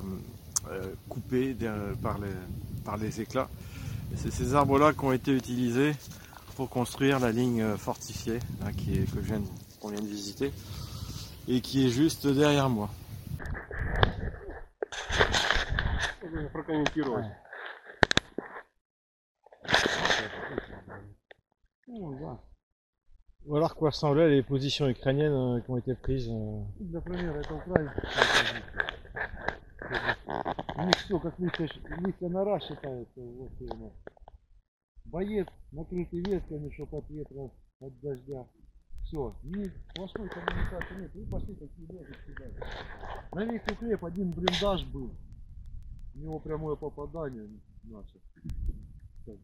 euh, 0.73 0.83
coupés 1.09 1.55
der- 1.55 1.95
par 2.03 2.19
les, 2.19 2.35
par 2.85 2.97
les 2.97 3.21
éclats. 3.21 3.49
Et 4.13 4.17
c'est 4.21 4.33
ces 4.33 4.55
arbres 4.55 4.79
là 4.79 4.93
qui 4.93 5.05
ont 5.05 5.13
été 5.13 5.31
utilisés 5.33 5.93
pour 6.57 6.69
construire 6.71 7.19
la 7.21 7.33
ligne 7.33 7.63
euh, 7.63 7.77
fortifiée 7.77 8.39
là, 8.61 8.73
qui 8.73 8.99
est, 8.99 9.05
que 9.11 9.17
je 9.17 9.27
viens 9.27 9.41
de- 9.41 9.47
qu'on 9.81 9.89
vient 9.89 10.01
de 10.01 10.07
visiter 10.07 10.53
et 11.49 11.61
qui 11.61 11.87
est 11.87 11.91
juste 11.91 12.27
derrière 12.27 12.69
moi. 12.69 12.89
Ou 23.45 23.57
alors 23.57 23.75
quoi 23.75 23.91
ressemblaient 23.91 24.29
les 24.29 24.43
positions 24.43 24.89
ukrainiennes 24.89 25.33
euh, 25.33 25.61
qui 25.61 25.71
ont 25.71 25.77
été 25.77 25.95
prises 25.95 26.29
euh, 26.31 26.63
Например, 26.81 27.37
это 27.37 27.55
украинская 27.55 28.03
позиция. 28.03 28.63
У 30.77 30.83
них 30.87 30.97
все, 30.97 31.19
как 31.19 31.39
листья, 31.39 31.69
листья 32.05 32.29
нора 32.29 32.61
считается. 32.61 33.21
Вот 33.21 33.51
и 33.61 33.65
у 33.65 33.77
нас. 33.77 33.93
Боец 35.08 35.48
накрытый 35.72 36.20
ветками, 36.20 36.70
чтобы 36.72 36.98
от 36.98 37.10
ветра, 37.10 37.50
от 37.80 38.00
дождя. 38.02 38.46
Все, 39.04 39.34
ни 39.44 39.72
сплошной 39.92 40.28
коммуникации 40.28 41.02
нет. 41.02 41.16
И 41.16 41.24
пошли 41.26 41.56
такие 41.56 41.88
люди 41.88 42.14
сюда. 42.26 42.46
На 43.32 43.46
весь 43.46 43.62
укреп 43.72 44.04
один 44.04 44.32
блиндаж 44.32 44.86
был. 44.88 45.12
У 46.16 46.20
него 46.20 46.40
прямое 46.40 46.76
попадание 46.76 47.48
наше. 47.84 48.20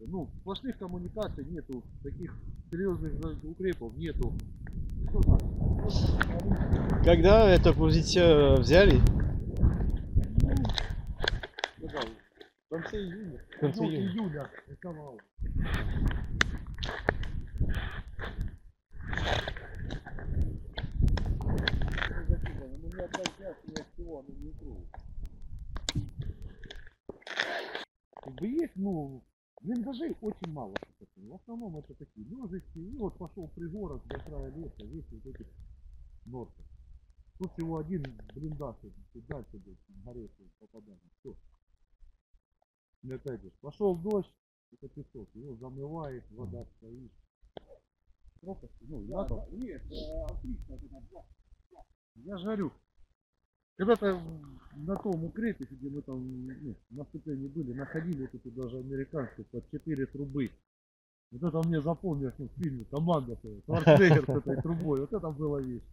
Ну, 0.07 0.29
сплошных 0.41 0.77
коммуникаций 0.77 1.45
нету, 1.45 1.83
таких 2.03 2.33
серьезных 2.71 3.13
укрепов 3.43 3.95
нету. 3.97 4.33
Когда 7.03 7.49
эту 7.49 7.73
позицию 7.73 8.59
взяли 8.61 8.99
Когда? 11.79 11.99
В 12.65 12.69
конце 12.69 12.97
июня. 12.97 13.39
В 13.55 13.59
конце 13.59 13.81
Ну, 13.81 13.89
июня. 13.89 14.11
июля. 14.11 14.49
рисовал. 14.67 15.19
Как 28.73 28.81
ну, 28.81 29.23
блиндажей 29.61 30.17
очень 30.21 30.51
мало. 30.51 30.73
В 31.15 31.35
основном 31.35 31.77
это 31.77 31.93
такие 31.93 32.27
лежечки. 32.27 32.79
И 32.79 32.97
вот 32.97 33.17
пошел 33.19 33.47
пригород 33.49 34.03
до 34.07 34.19
края 34.19 34.49
леса, 34.49 34.83
весь 34.85 35.05
вот 35.11 35.25
этих 35.27 35.47
норков. 36.25 36.65
Тут 37.37 37.51
всего 37.53 37.77
один 37.77 38.03
блиндаж, 38.33 38.75
дальше 39.13 39.57
будет 39.59 39.77
горячее 40.03 40.49
попадание. 40.59 40.99
Все. 41.19 41.35
И 43.03 43.11
опять 43.11 43.41
же, 43.43 43.51
пошел 43.61 43.95
дождь, 43.95 44.33
это 44.73 44.87
песок, 44.89 45.29
его 45.33 45.55
замывает, 45.55 46.23
вода 46.31 46.65
стоит. 46.77 47.11
Просто, 48.41 48.69
ну. 48.81 49.01
Я 52.15 52.37
же 52.37 52.43
говорю, 52.43 52.71
когда-то 53.77 54.21
на 54.75 54.95
том 54.97 55.23
укрытии, 55.23 55.67
где 55.71 55.89
мы 55.89 56.01
там 56.01 56.47
ну, 56.47 56.75
на 56.89 57.05
ступени 57.05 57.47
были, 57.47 57.73
находили 57.73 58.21
вот 58.21 58.35
эти 58.35 58.49
даже 58.49 58.77
американские 58.77 59.45
под 59.45 59.69
4 59.71 60.05
трубы. 60.07 60.51
Вот 61.31 61.43
это 61.43 61.67
мне 61.67 61.81
запомнилось 61.81 62.35
ну, 62.37 62.47
в 62.47 62.61
фильме 62.61 62.85
«Команда», 62.85 63.39
Шварценеггер 63.65 64.25
с 64.25 64.29
этой 64.29 64.61
трубой, 64.61 64.99
вот 65.01 65.13
это 65.13 65.29
было 65.31 65.59
вещь. 65.59 65.83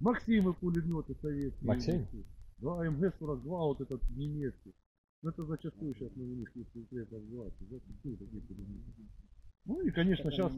Максимы 0.00 0.54
пулеметы 0.54 1.14
советские. 1.20 1.66
Максим? 1.66 2.06
Да, 2.58 2.84
МГ-42 2.88 3.42
вот 3.42 3.80
этот 3.80 4.02
немецкий. 4.10 4.74
Ну 5.22 5.30
это 5.30 5.44
зачастую 5.44 5.94
сейчас 5.94 6.14
на 6.14 6.22
них 6.22 6.48
если 6.54 6.80
укреп 6.80 7.12
развивается, 7.12 7.64
зачастую 7.64 8.16
такие 8.18 8.40
пулеметы. 8.42 8.92
Ну 9.64 9.80
и 9.80 9.90
конечно 9.90 10.30
сейчас 10.30 10.52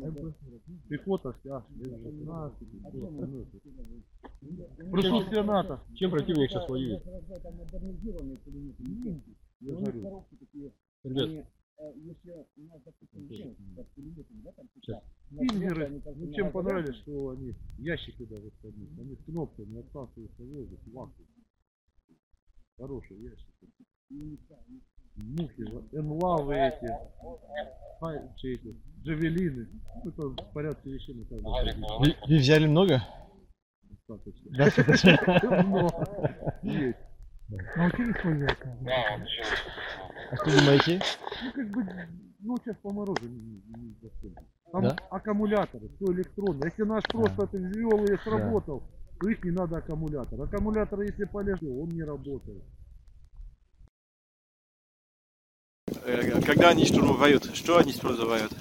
пехота 0.89 1.33
вся, 1.33 1.65
F-16, 1.81 2.91
всё 2.91 3.07
остальное. 3.09 3.47
Присутствие 4.93 5.43
НАТО. 5.43 5.81
Чем 5.95 6.11
противник 6.11 6.51
сейчас 6.51 6.69
воюет? 6.69 7.03
Ну, 7.05 7.15
Я 9.61 9.75
же 9.75 9.81
говорю, 9.81 10.25
Ребят, 11.05 11.47
Пингеры, 15.39 16.03
ну 16.17 16.33
чем 16.33 16.53
понравились, 16.53 16.97
что 16.97 17.31
они 17.31 17.55
ящики 17.79 18.25
даже 18.27 18.51
ходили, 18.61 19.01
они 19.01 19.17
с 19.17 19.25
кнопками 19.25 19.81
отсасываются 19.81 20.43
воздух, 20.43 20.81
вакуум. 20.87 21.29
Хорошие 22.77 23.23
ящики. 23.23 23.69
Мухи, 24.11 25.63
энлавы 25.93 26.55
эти, 26.55 26.89
хайчи 28.01 28.55
эти, 28.55 28.77
джавелины. 29.05 29.69
Ну, 30.03 30.11
это 30.11 30.23
в 30.23 30.53
порядке 30.53 30.91
вещей 30.91 31.15
на 31.15 31.25
деле. 31.25 32.17
Вы 32.27 32.37
взяли 32.37 32.67
много 32.67 33.03
Достаточно. 34.57 35.63
Много. 35.65 36.51
Есть. 36.63 36.99
Научились 37.77 38.17
пользоваться? 38.23 38.77
А 40.31 40.37
что 40.37 40.59
думаете 40.59 41.01
Ну, 41.43 41.53
как 41.53 41.71
бы, 41.71 41.87
ну, 42.41 42.57
сейчас 42.59 42.77
по 42.83 42.93
морозу 42.93 43.29
не, 43.29 43.63
не. 43.77 43.95
Там 44.73 44.83
Да? 44.83 44.97
аккумуляторы, 45.11 45.89
все 45.97 46.13
электронно. 46.13 46.65
Если 46.65 46.83
наш 46.83 47.05
просто 47.05 47.47
ты 47.49 47.59
ввел 47.59 48.05
и 48.05 48.17
сработал, 48.19 48.83
то 49.21 49.29
их 49.29 49.45
не 49.45 49.51
надо 49.51 49.79
аккумулятор. 49.79 50.41
Аккумулятор, 50.41 51.01
если 51.03 51.25
полежал, 51.25 51.83
он 51.83 51.89
не 51.89 52.03
работает. 52.03 52.63
Когда 56.05 56.71
они 56.71 56.87
штурмуют, 56.87 57.51
что 57.55 57.79
они 57.79 57.93
используют? 57.93 58.53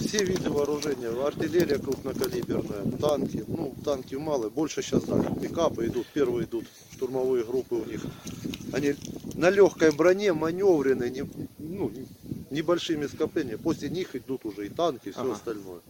все 0.00 0.24
виды 0.24 0.50
вооружения, 0.50 1.08
артиллерия 1.24 1.78
крупнокалиберная, 1.78 2.98
танки, 2.98 3.44
ну 3.46 3.74
танки 3.84 4.16
мало, 4.16 4.48
больше 4.48 4.82
сейчас 4.82 5.04
да, 5.04 5.22
пикапы 5.40 5.86
идут, 5.86 6.06
первые 6.12 6.46
идут 6.46 6.64
штурмовые 6.92 7.44
группы 7.44 7.76
у 7.76 7.84
них. 7.84 8.04
Они 8.72 8.94
на 9.36 9.50
легкой 9.50 9.92
броне, 9.92 10.32
маневренные, 10.32 11.10
не- 11.10 11.30
ну, 11.58 11.92
небольшими 12.50 13.06
скоплениями. 13.06 13.56
После 13.58 13.88
них 13.88 14.16
идут 14.16 14.44
уже 14.44 14.66
и 14.66 14.68
танки, 14.68 15.08
и 15.08 15.12
все 15.12 15.20
Ага. 15.20 15.32
остальное. 15.32 15.80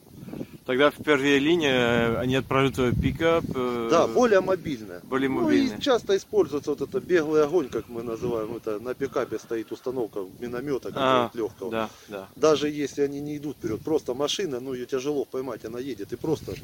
Тогда 0.71 0.93
в 0.93 1.03
первой 1.03 1.41
линии 1.41 1.69
э, 1.69 2.17
они 2.21 2.37
отправят 2.37 2.79
э, 2.79 2.93
пикап. 2.93 3.43
э, 3.53 3.89
Да, 3.91 4.07
более 4.07 4.41
мобильная. 4.41 5.01
более 5.03 5.29
Ну 5.29 5.41
мобильные. 5.43 5.77
и 5.79 5.81
часто 5.83 6.17
используется 6.17 6.71
вот 6.71 6.81
это 6.81 7.01
беглый 7.01 7.43
огонь, 7.43 7.69
как 7.69 7.89
мы 7.89 8.05
называем. 8.05 8.55
Это 8.55 8.79
на 8.79 8.95
пикапе 8.95 9.41
стоит 9.41 9.73
установка 9.73 10.21
миномета 10.39 10.93
А, 10.95 11.29
легкого. 11.35 11.73
Да, 11.73 11.91
да. 12.07 12.29
Даже 12.37 12.69
если 12.71 13.03
они 13.03 13.21
не 13.21 13.37
идут 13.39 13.57
вперед, 13.57 13.81
просто 13.81 14.15
машина, 14.15 14.61
ну 14.61 14.73
ее 14.73 14.87
тяжело 14.87 15.25
поймать, 15.25 15.65
она 15.65 15.81
едет. 15.81 16.13
И 16.13 16.17
просто 16.17 16.55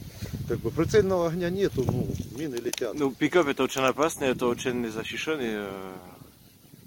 как 0.47 0.59
бы 0.61 0.71
прицельного 0.71 1.27
огня 1.27 1.51
нету, 1.51 1.83
ну, 1.85 2.07
мины 2.39 2.55
летят. 2.65 2.95
Ну, 2.95 3.11
пикап 3.11 3.49
это 3.49 3.65
очень 3.65 3.81
опасно, 3.81 4.23
это 4.27 4.47
очень 4.47 4.89
защищенный. 4.89 5.49
э, 5.51 5.69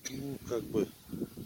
Ну, 0.09 0.37
как 0.47 0.63
бы 0.63 0.87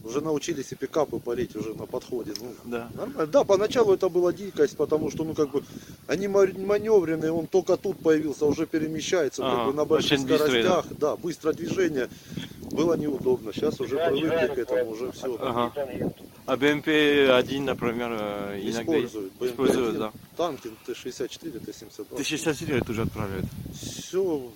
уже 0.03 0.21
научились 0.21 0.71
и 0.71 0.75
пикапы 0.75 1.19
палить 1.19 1.55
уже 1.55 1.73
на 1.73 1.85
подходе. 1.85 2.33
Ну, 2.39 2.53
Да. 2.65 2.89
Нормально. 2.95 3.27
Да, 3.27 3.43
поначалу 3.43 3.93
это 3.93 4.09
была 4.09 4.33
дикость, 4.33 4.75
потому 4.77 5.09
что, 5.11 5.23
ну, 5.23 5.33
как 5.33 5.49
бы, 5.51 5.63
они 6.07 6.27
ма- 6.27 6.47
маневренные, 6.57 7.31
он 7.31 7.47
только 7.47 7.77
тут 7.77 7.97
появился, 7.99 8.45
уже 8.45 8.65
перемещается, 8.65 9.41
как 9.41 9.65
бы, 9.67 9.73
на 9.73 9.85
больших 9.85 10.19
очень 10.19 10.27
быстрый, 10.27 10.63
скоростях, 10.63 10.85
да. 10.99 11.15
быстро 11.15 11.53
движение, 11.53 12.09
было 12.71 12.95
неудобно, 12.95 13.53
сейчас 13.53 13.79
уже 13.79 13.95
привыкли 13.97 14.47
к 14.53 14.57
этому, 14.57 14.91
уже 14.91 15.11
все, 15.11 15.37
Ага. 15.39 15.71
А 16.45 16.57
БМП-1, 16.57 17.61
например, 17.61 18.09
э, 18.19 18.59
иногда 18.61 18.81
используют. 18.81 19.31
BMW-1, 19.39 19.47
используют, 19.51 19.97
да. 19.97 20.11
Танки 20.35 20.69
Т-64, 20.85 21.59
Т-72, 21.65 22.17
Т-64 22.17 22.85
тоже 22.85 23.01
отправляют. 23.03 23.45
все 23.81 24.51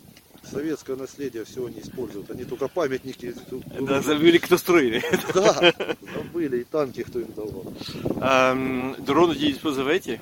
советское 0.52 0.96
наследие, 0.96 1.46
все 1.46 1.66
они 1.66 1.80
используют, 1.80 2.32
они 2.32 2.44
только 2.44 2.68
памятники, 2.68 3.34
Да, 3.80 4.02
забыли, 4.02 4.38
кто 4.38 4.58
строили. 4.58 5.04
да, 5.34 5.74
забыли, 6.16 6.60
и 6.60 6.64
танки 6.64 7.04
кто 7.04 7.20
им 7.20 7.32
давал. 7.36 7.74
А, 8.22 8.96
дроны 9.00 9.34
где 9.34 9.52
используете? 9.52 10.22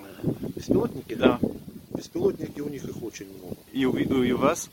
Беспилотники? 0.55 1.15
Да. 1.15 1.39
Беспилотники 1.95 2.59
у 2.59 2.69
них 2.69 2.83
их 2.83 3.01
очень 3.03 3.27
много. 3.37 3.55
И 3.71 3.85
у, 3.85 3.95
и 3.95 4.31
у 4.31 4.37
вас? 4.37 4.69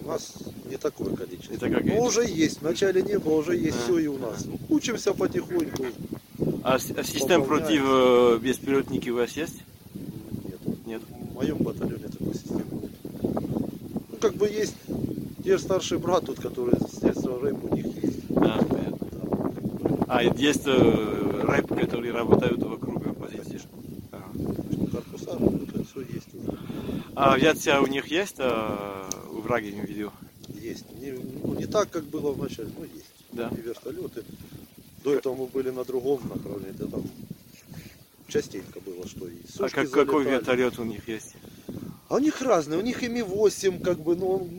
У 0.00 0.06
нас 0.06 0.34
не 0.70 0.76
такое 0.76 1.14
количество. 1.14 1.54
Это 1.54 1.70
как 1.70 1.84
Но 1.84 2.00
уже 2.02 2.24
есть. 2.24 2.60
Вначале 2.60 3.02
не 3.02 3.18
было, 3.18 3.36
уже 3.40 3.56
есть 3.56 3.76
А. 3.80 3.82
все 3.84 3.98
и 3.98 4.06
у 4.06 4.18
нас. 4.18 4.46
Учимся 4.68 5.12
потихоньку. 5.14 5.86
А, 6.62 6.74
а 6.74 6.78
систем 6.78 7.44
против 7.44 7.82
э, 7.84 8.38
беспилотники 8.42 9.10
у 9.10 9.16
вас 9.16 9.32
есть? 9.32 9.62
Нет. 9.94 10.86
Нет. 10.86 11.02
В 11.08 11.34
моем 11.34 11.56
батальоне 11.58 12.08
такой 12.08 12.34
системы 12.34 12.64
нет. 12.82 12.90
Ну, 14.16 14.20
как 14.20 14.34
бы 14.36 14.48
есть 14.48 14.76
те 15.44 15.58
же 15.58 15.62
старший 15.62 15.98
брат 15.98 16.24
тут, 16.24 16.40
который 16.40 16.74
с 16.80 17.00
детства 17.00 17.38
рэп 17.38 17.64
у 17.64 17.76
них 17.76 17.86
есть. 18.02 18.26
Да, 18.28 18.58
понятно. 18.66 20.04
А 20.08 20.22
есть 20.22 20.66
э, 20.66 21.40
рэп, 21.42 21.68
которые 21.78 22.12
работают 22.12 22.62
вокруг 22.62 23.14
позиции. 23.18 23.60
Ага. 24.12 24.24
Корпуса, 24.90 25.32
это 25.32 25.84
все 25.84 26.00
есть. 26.00 26.28
А 27.14 27.34
авиация 27.34 27.80
у 27.80 27.86
них 27.86 28.06
есть 28.06 28.36
э, 28.38 29.04
у 29.32 29.40
враги 29.40 29.70
видео? 29.70 30.12
Есть. 30.48 30.86
Не, 30.98 31.12
ну, 31.12 31.54
не 31.54 31.66
так, 31.66 31.90
как 31.90 32.04
было 32.04 32.32
вначале, 32.32 32.70
но 32.78 32.84
есть. 32.84 33.12
Да. 33.32 33.50
И 33.52 33.60
вертолеты. 33.60 34.24
До 35.04 35.12
этого 35.12 35.34
мы 35.34 35.46
были 35.46 35.68
на 35.68 35.84
другом 35.84 36.22
направлении. 36.26 36.74
Это 36.74 36.86
там 36.88 37.02
частенько 38.28 38.80
было, 38.80 39.06
что 39.06 39.28
и 39.28 39.36
А 39.58 39.68
как, 39.68 39.90
какой 39.90 40.24
вертолет 40.24 40.78
у 40.78 40.84
них 40.84 41.06
есть? 41.06 41.34
А 42.08 42.14
у 42.16 42.18
них 42.18 42.40
разные, 42.42 42.78
у 42.78 42.82
них 42.82 43.02
и 43.02 43.08
Ми-8, 43.08 43.80
как 43.82 43.98
бы, 43.98 44.14
но 44.16 44.36
он 44.36 44.50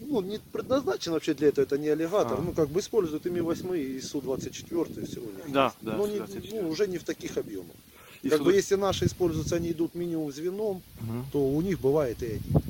ну, 0.00 0.20
не 0.22 0.38
предназначен 0.52 1.12
вообще 1.12 1.34
для 1.34 1.48
этого, 1.48 1.64
это 1.64 1.78
не 1.78 1.88
аллигатор. 1.88 2.38
А. 2.38 2.42
Ну, 2.42 2.52
как 2.52 2.68
бы 2.68 2.80
используют 2.80 3.26
и 3.26 3.30
Ми-8, 3.30 3.78
и 3.78 4.00
Су-24, 4.00 5.06
все 5.06 5.20
у 5.20 5.24
них. 5.24 5.52
Да, 5.52 5.72
да, 5.82 5.96
Но 5.96 6.06
не- 6.08 6.16
Су-24. 6.18 6.62
ну, 6.62 6.68
уже 6.68 6.88
не 6.88 6.98
в 6.98 7.04
таких 7.04 7.36
объемах. 7.38 7.76
И 8.22 8.28
как 8.28 8.38
сюда- 8.38 8.50
бы, 8.50 8.56
если 8.56 8.74
наши 8.74 9.06
используются, 9.06 9.56
они 9.56 9.70
идут 9.70 9.94
минимум 9.94 10.32
звеном, 10.32 10.82
Мгм. 11.00 11.26
то 11.32 11.38
у 11.38 11.60
них 11.62 11.80
бывает 11.80 12.20
и 12.22 12.26
один. 12.26 12.62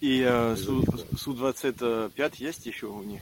И 0.00 0.20
э, 0.24 0.54
Из 0.54 0.64
Су- 0.64 0.76
них, 0.76 0.84
да. 0.86 1.18
Су-25 1.18 2.32
есть 2.38 2.66
еще 2.66 2.86
у 2.86 3.02
них? 3.02 3.20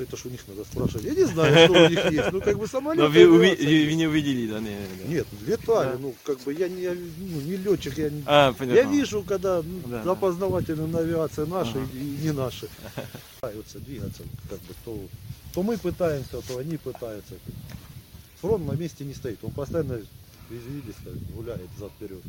То 0.00 0.04
Это 0.04 0.16
ж 0.16 0.26
у 0.26 0.28
них 0.30 0.40
надо 0.48 0.64
спрашивать. 0.64 1.04
Я 1.04 1.14
не 1.14 1.24
знаю, 1.24 1.68
что 1.68 1.84
у 1.84 1.88
них 1.90 2.04
есть. 2.10 2.32
Ну, 2.32 2.40
как 2.40 2.54
бы 2.54 2.62
Но 2.62 2.66
самолеты... 2.66 3.28
вы, 3.28 3.50
не 3.94 4.06
увидели, 4.06 4.50
да? 4.50 4.58
Не, 4.60 4.78
да. 5.02 5.08
Нет, 5.08 5.26
летали, 5.46 5.92
Да. 5.92 5.98
ну, 6.00 6.14
как 6.24 6.40
бы, 6.40 6.54
я 6.54 6.68
не, 6.70 6.88
ну, 6.88 7.40
не 7.42 7.56
летчик, 7.56 7.98
я 7.98 8.08
не... 8.08 8.22
А, 8.24 8.54
понятно. 8.54 8.78
Я 8.78 8.84
вижу, 8.84 9.22
когда 9.22 9.60
ну, 9.62 9.80
Да, 9.86 10.02
да. 10.02 10.12
опознавательная 10.12 11.00
авиация 11.00 11.44
наши 11.44 11.76
Ага. 11.76 11.86
и 11.92 12.24
не 12.24 12.32
наши. 12.32 12.66
Пытаются 13.40 13.78
двигаться, 13.80 14.22
как 14.48 14.58
бы 14.60 14.74
то, 14.86 14.98
то 15.52 15.62
мы 15.62 15.76
пытаемся, 15.76 16.40
то 16.48 16.56
они 16.58 16.78
пытаются. 16.78 17.34
Фронт 18.40 18.66
на 18.66 18.72
месте 18.76 19.04
не 19.04 19.12
стоит, 19.12 19.38
он 19.42 19.50
постоянно 19.50 20.00
извились, 20.48 20.94
гуляет 21.36 21.68
зад 21.78 21.92
вперед. 21.92 22.22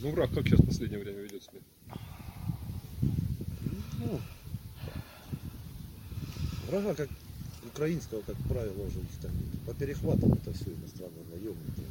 Ну, 0.00 0.10
враг 0.10 0.30
как 0.34 0.48
сейчас 0.48 0.58
в 0.58 0.66
последнее 0.66 0.98
время 1.00 1.20
ведет 1.22 1.44
себя? 1.44 1.60
Ну, 4.00 4.20
врага 6.72 6.94
как 6.94 7.08
украинского, 7.66 8.22
как 8.22 8.36
правило, 8.48 8.82
уже 8.86 8.98
их 9.00 9.20
там 9.20 9.30
нет. 9.32 9.60
По 9.66 9.74
перехватам 9.74 10.32
это 10.32 10.52
все 10.52 10.70
иностранные 10.72 11.24
наемники. 11.30 11.82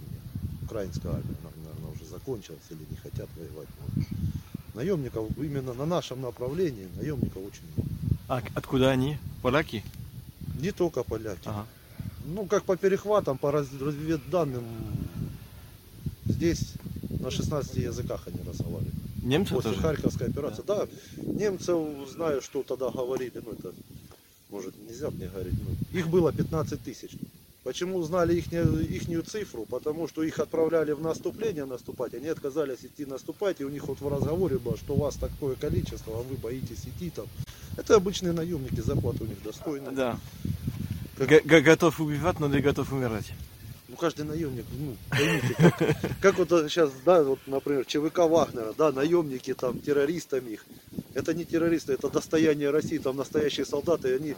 Украинская 0.64 1.12
армия, 1.14 1.36
наверное, 1.44 1.92
уже 1.96 2.06
закончилась 2.10 2.60
или 2.70 2.80
не 2.90 2.98
хотят 2.98 3.30
воевать. 3.38 3.68
Но 3.80 4.02
Наемников 4.82 5.38
именно 5.38 5.74
на 5.74 5.86
нашем 5.86 6.22
направлении, 6.22 6.88
наемников 6.96 7.38
очень 7.38 7.64
много. 7.76 7.90
А 8.28 8.42
откуда 8.56 8.90
они? 8.92 9.18
Поляки? 9.42 9.84
Не 10.60 10.72
только 10.72 11.04
поляки. 11.04 11.46
Ага. 11.46 11.66
Ну, 12.26 12.46
как 12.46 12.64
по 12.64 12.78
перехватам, 12.78 13.38
по 13.38 13.52
раз- 13.52 13.74
разведданным, 13.80 14.64
здесь 16.26 16.74
на 17.20 17.32
16 17.32 17.76
языках 17.78 18.24
они 18.28 18.40
разговаривают. 18.48 18.94
Немцы 19.24 19.54
После 19.54 19.72
тоже? 19.72 19.82
Харьковской 19.84 20.28
операции. 20.28 20.64
Да. 20.66 20.88
немцев 21.18 21.78
знаю, 22.10 22.42
что 22.42 22.64
тогда 22.64 22.90
говорили, 22.90 23.42
ну 23.46 23.52
это, 23.52 23.74
может, 24.52 24.74
нельзя 24.88 25.10
мне 25.10 25.28
говорить, 25.28 25.54
ну, 25.54 25.98
их 26.00 26.08
было 26.10 26.32
15 26.32 26.84
тысяч. 26.84 27.12
Почему 27.64 27.98
узнали 28.00 28.36
их, 28.36 28.52
цифру? 29.22 29.66
Потому 29.70 30.08
что 30.08 30.24
их 30.24 30.40
отправляли 30.40 30.94
в 30.94 31.02
наступление 31.02 31.66
наступать, 31.66 32.14
они 32.16 32.28
отказались 32.28 32.80
идти 32.84 33.06
наступать, 33.06 33.62
и 33.62 33.64
у 33.66 33.70
них 33.70 33.88
вот 33.88 34.02
в 34.02 34.08
разговоре 34.08 34.58
было, 34.58 34.76
что 34.78 34.96
у 34.96 35.00
вас 35.00 35.16
такое 35.16 35.56
количество, 35.56 36.20
а 36.20 36.24
вы 36.24 36.36
боитесь 36.38 36.86
идти 36.86 37.12
там. 37.12 37.28
Это 37.78 37.96
обычные 37.96 38.34
наемники, 38.34 38.80
зарплата 38.82 39.24
у 39.24 39.28
них 39.28 39.42
достойная. 39.44 39.92
Да. 39.92 40.20
Как- 41.18 41.30
Г- 41.30 41.42
г- 41.46 41.62
готов 41.62 42.00
убивать, 42.02 42.40
но 42.40 42.48
не 42.48 42.62
готов 42.62 42.92
умирать. 42.92 43.32
Ну, 43.88 43.96
каждый 43.96 44.26
наемник, 44.26 44.66
ну, 44.80 44.96
поймите, 45.10 45.54
как, 45.60 46.20
как 46.22 46.38
вот 46.40 46.50
сейчас, 46.72 46.90
да, 47.06 47.24
вот, 47.24 47.40
например, 47.46 47.86
ЧВК 47.86 48.20
Вагнера, 48.20 48.74
да, 48.78 48.92
наемники 48.92 49.54
там, 49.54 49.80
террористами 49.80 50.52
их. 50.52 50.66
Это 51.14 51.34
не 51.34 51.46
террористы, 51.46 51.94
это 51.94 52.10
достояние 52.10 52.70
России, 52.70 52.98
там 52.98 53.18
настоящие 53.18 53.66
солдаты, 53.66 54.10
и 54.10 54.14
они 54.14 54.36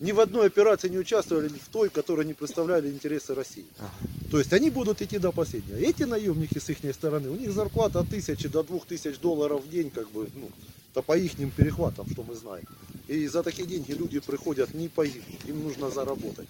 ни 0.00 0.12
в 0.12 0.20
одной 0.20 0.46
операции 0.46 0.88
не 0.88 0.98
участвовали 0.98 1.48
в 1.48 1.68
той, 1.70 1.90
которая 1.90 2.26
не 2.26 2.34
представляли 2.34 2.88
интересы 2.88 3.34
России. 3.34 3.66
Ага. 3.78 3.90
То 4.30 4.38
есть 4.38 4.52
они 4.52 4.70
будут 4.70 5.02
идти 5.02 5.18
до 5.18 5.30
последнего. 5.32 5.76
Эти 5.76 6.04
наемники 6.04 6.58
с 6.58 6.68
их 6.70 6.78
стороны, 6.94 7.28
у 7.28 7.36
них 7.36 7.52
зарплата 7.52 8.00
от 8.00 8.08
тысячи 8.08 8.48
до 8.48 8.62
двух 8.62 8.86
тысяч 8.86 9.18
долларов 9.18 9.64
в 9.64 9.70
день, 9.70 9.90
как 9.90 10.10
бы, 10.10 10.28
ну, 10.34 10.50
это 10.92 11.02
по 11.02 11.16
их 11.16 11.36
перехватам, 11.56 12.08
что 12.10 12.22
мы 12.22 12.34
знаем. 12.34 12.64
И 13.08 13.26
за 13.26 13.42
такие 13.42 13.66
деньги 13.66 13.92
люди 13.92 14.20
приходят 14.20 14.72
не 14.74 14.88
погибнуть, 14.88 15.44
им 15.46 15.62
нужно 15.62 15.90
заработать. 15.90 16.48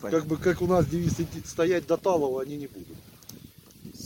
Понятно. 0.00 0.20
Как 0.20 0.28
бы 0.28 0.36
как 0.36 0.62
у 0.62 0.66
нас 0.66 0.86
девиз 0.86 1.14
стоять 1.44 1.86
до 1.86 1.96
талого 1.96 2.42
они 2.42 2.56
не 2.56 2.66
будут. 2.66 2.96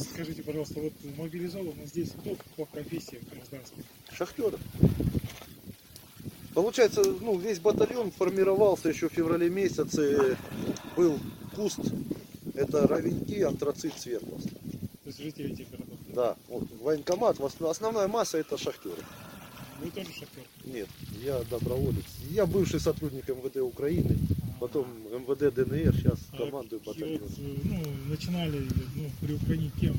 Скажите, 0.02 0.42
пожалуйста, 0.42 0.80
вот 0.80 0.92
мобилизованы 1.16 1.86
здесь 1.86 2.10
кто 2.10 2.36
по 2.56 2.64
профессиям 2.64 3.22
гражданским? 3.30 3.84
Шахтеры. 4.12 4.58
Получается, 6.54 7.02
ну, 7.20 7.38
весь 7.38 7.60
батальон 7.60 8.10
формировался 8.10 8.88
еще 8.88 9.08
в 9.08 9.12
феврале 9.12 9.48
месяце. 9.48 10.36
Был 10.96 11.18
куст, 11.54 11.80
это 12.54 12.86
ровеньки, 12.86 13.40
антрацит, 13.42 13.94
свердловск. 13.98 14.48
То 14.48 15.06
есть 15.06 15.18
жители 15.18 15.52
этих 15.52 15.70
городов. 15.70 15.98
Да, 16.08 16.36
вот, 16.48 16.64
военкомат, 16.80 17.38
основная 17.60 18.08
масса 18.08 18.38
это 18.38 18.58
шахтеры. 18.58 19.02
Вы 19.80 19.90
тоже 19.90 20.12
шахтер? 20.12 20.44
Нет, 20.64 20.88
я 21.22 21.40
доброволец. 21.50 22.04
Я 22.28 22.44
бывший 22.46 22.80
сотрудник 22.80 23.28
МВД 23.28 23.58
Украины, 23.58 24.16
потом 24.61 24.87
МВД 25.11 25.55
ДНР, 25.55 25.94
сейчас 25.96 26.18
А 26.33 26.37
командую 26.37 26.81
вот, 26.85 26.96
э, 27.01 27.18
ну, 27.64 27.83
начинали 28.09 28.61
ну, 28.94 29.11
при 29.20 29.35
Украине 29.35 29.70
кем? 29.81 29.96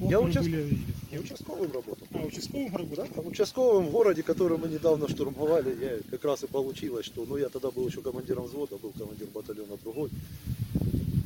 Ну, 0.00 0.10
Я 0.10 0.20
участ- 0.20 0.48
были 0.48 0.78
Я 1.12 1.20
участковым 1.20 1.70
работал. 1.72 2.06
А, 2.12 2.18
участковым 2.24 2.70
Да, 2.72 2.78
работал? 2.78 3.26
участковым 3.28 3.86
в 3.86 3.90
городе, 3.90 4.22
который 4.22 4.56
мы 4.56 4.68
недавно 4.68 5.08
штурмовали, 5.08 5.76
я 5.80 5.98
как 6.10 6.24
раз 6.24 6.42
и 6.42 6.46
получилось, 6.46 7.04
что, 7.06 7.24
ну, 7.26 7.36
я 7.36 7.48
тогда 7.50 7.70
был 7.70 7.86
еще 7.86 8.00
командиром 8.00 8.44
взвода, 8.46 8.76
был 8.78 8.92
командир 8.98 9.28
батальона 9.34 9.76
другой. 9.82 10.10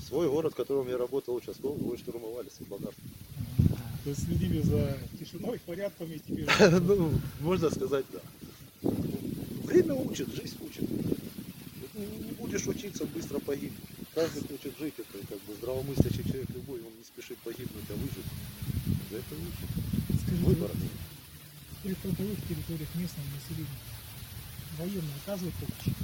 Свой 0.09 0.29
город, 0.29 0.53
в 0.53 0.57
котором 0.57 0.89
я 0.89 0.99
работал 0.99 1.35
участковым, 1.37 1.79
его 1.81 1.97
штурмовали 1.97 2.49
с 2.49 2.65
Болгар. 2.67 2.93
То 4.05 4.11
есть 4.11 4.25
следили 4.25 4.61
за 4.61 4.99
тишиной, 5.19 5.59
порядком 5.65 6.09
и 6.13 6.19
теперь... 6.19 6.47
Ну, 6.81 7.11
можно 7.41 7.71
сказать, 7.71 8.05
да. 8.13 8.91
Время 9.65 9.95
учит, 9.95 10.29
жизнь 10.35 10.57
учит. 10.61 10.85
Будешь 12.55 12.69
учиться, 12.69 13.05
быстро 13.07 13.41
погибнешь. 13.41 13.81
Каждый 14.15 14.43
хочет 14.47 14.79
жить, 14.79 14.95
это 14.97 15.27
как 15.27 15.43
бы 15.43 15.55
здравомыслящий 15.55 16.23
человек 16.23 16.49
любой, 16.51 16.79
он 16.83 16.93
не 16.97 17.03
спешит 17.03 17.37
погибнуть, 17.39 17.85
а 17.91 17.95
выжить. 17.95 18.31
За 19.11 19.17
это 19.17 19.35
учит. 19.35 20.23
Скажите, 20.23 20.45
Выбор. 20.47 20.71
в 20.71 21.83
прифронтовых 21.83 22.39
территориях 22.47 22.95
местного 22.95 23.27
населения 23.35 23.79
военные 24.79 25.17
оказывают 25.27 25.55
помощь? 25.57 25.97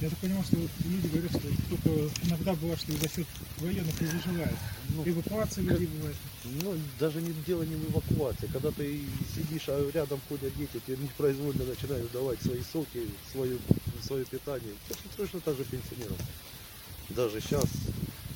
Я 0.00 0.10
так 0.10 0.18
понимаю, 0.18 0.44
что 0.44 0.56
вот 0.56 0.70
люди 0.84 1.06
говорят, 1.06 1.30
что 1.30 1.48
только 1.70 2.14
иногда 2.26 2.54
бывает, 2.54 2.80
что 2.80 2.92
и 2.92 2.96
за 2.96 3.08
счет 3.08 3.26
военных 3.58 4.02
и 4.02 4.04
выживают. 4.06 4.58
Ну, 4.90 5.02
Эвакуация 5.06 5.62
людей 5.62 5.86
бывает. 5.86 6.16
Ну, 6.62 6.74
даже 6.98 7.20
не 7.20 7.32
дело 7.46 7.62
не 7.62 7.76
в 7.76 7.90
эвакуации. 7.90 8.48
Когда 8.52 8.72
ты 8.72 9.00
сидишь, 9.36 9.68
а 9.68 9.90
рядом 9.92 10.20
ходят 10.28 10.56
дети, 10.56 10.80
тебе 10.84 10.96
непроизвольно 10.96 11.64
начинают 11.64 12.10
давать 12.10 12.42
свои 12.42 12.60
соки, 12.72 13.06
свое, 13.32 13.58
свое 14.08 14.24
питание. 14.24 14.74
Точно, 15.16 15.40
так 15.40 15.56
же 15.56 15.64
пенсионерам. 15.64 16.16
Даже 17.10 17.40
сейчас 17.40 17.66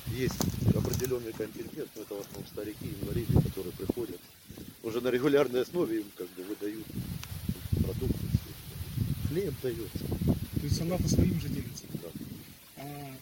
есть 0.07 0.39
определенный 0.75 1.33
контингент, 1.33 1.89
но 1.95 2.03
это 2.03 2.15
в 2.15 2.19
основном 2.21 2.47
старики, 2.51 2.93
инвалиды, 3.01 3.33
которые 3.41 3.73
приходят. 3.73 4.21
Уже 4.83 5.01
на 5.01 5.09
регулярной 5.09 5.63
основе 5.63 6.01
им 6.01 6.05
как 6.15 6.29
бы 6.29 6.43
выдают 6.43 6.85
продукты. 7.83 8.25
Хлеб 9.27 9.53
дается. 9.63 9.97
То 9.97 10.63
есть 10.63 10.77
солдаты 10.77 11.09
своим 11.09 11.39
же 11.41 11.49
делятся. 11.49 11.85
Да. 11.93 12.09
А 12.77 13.15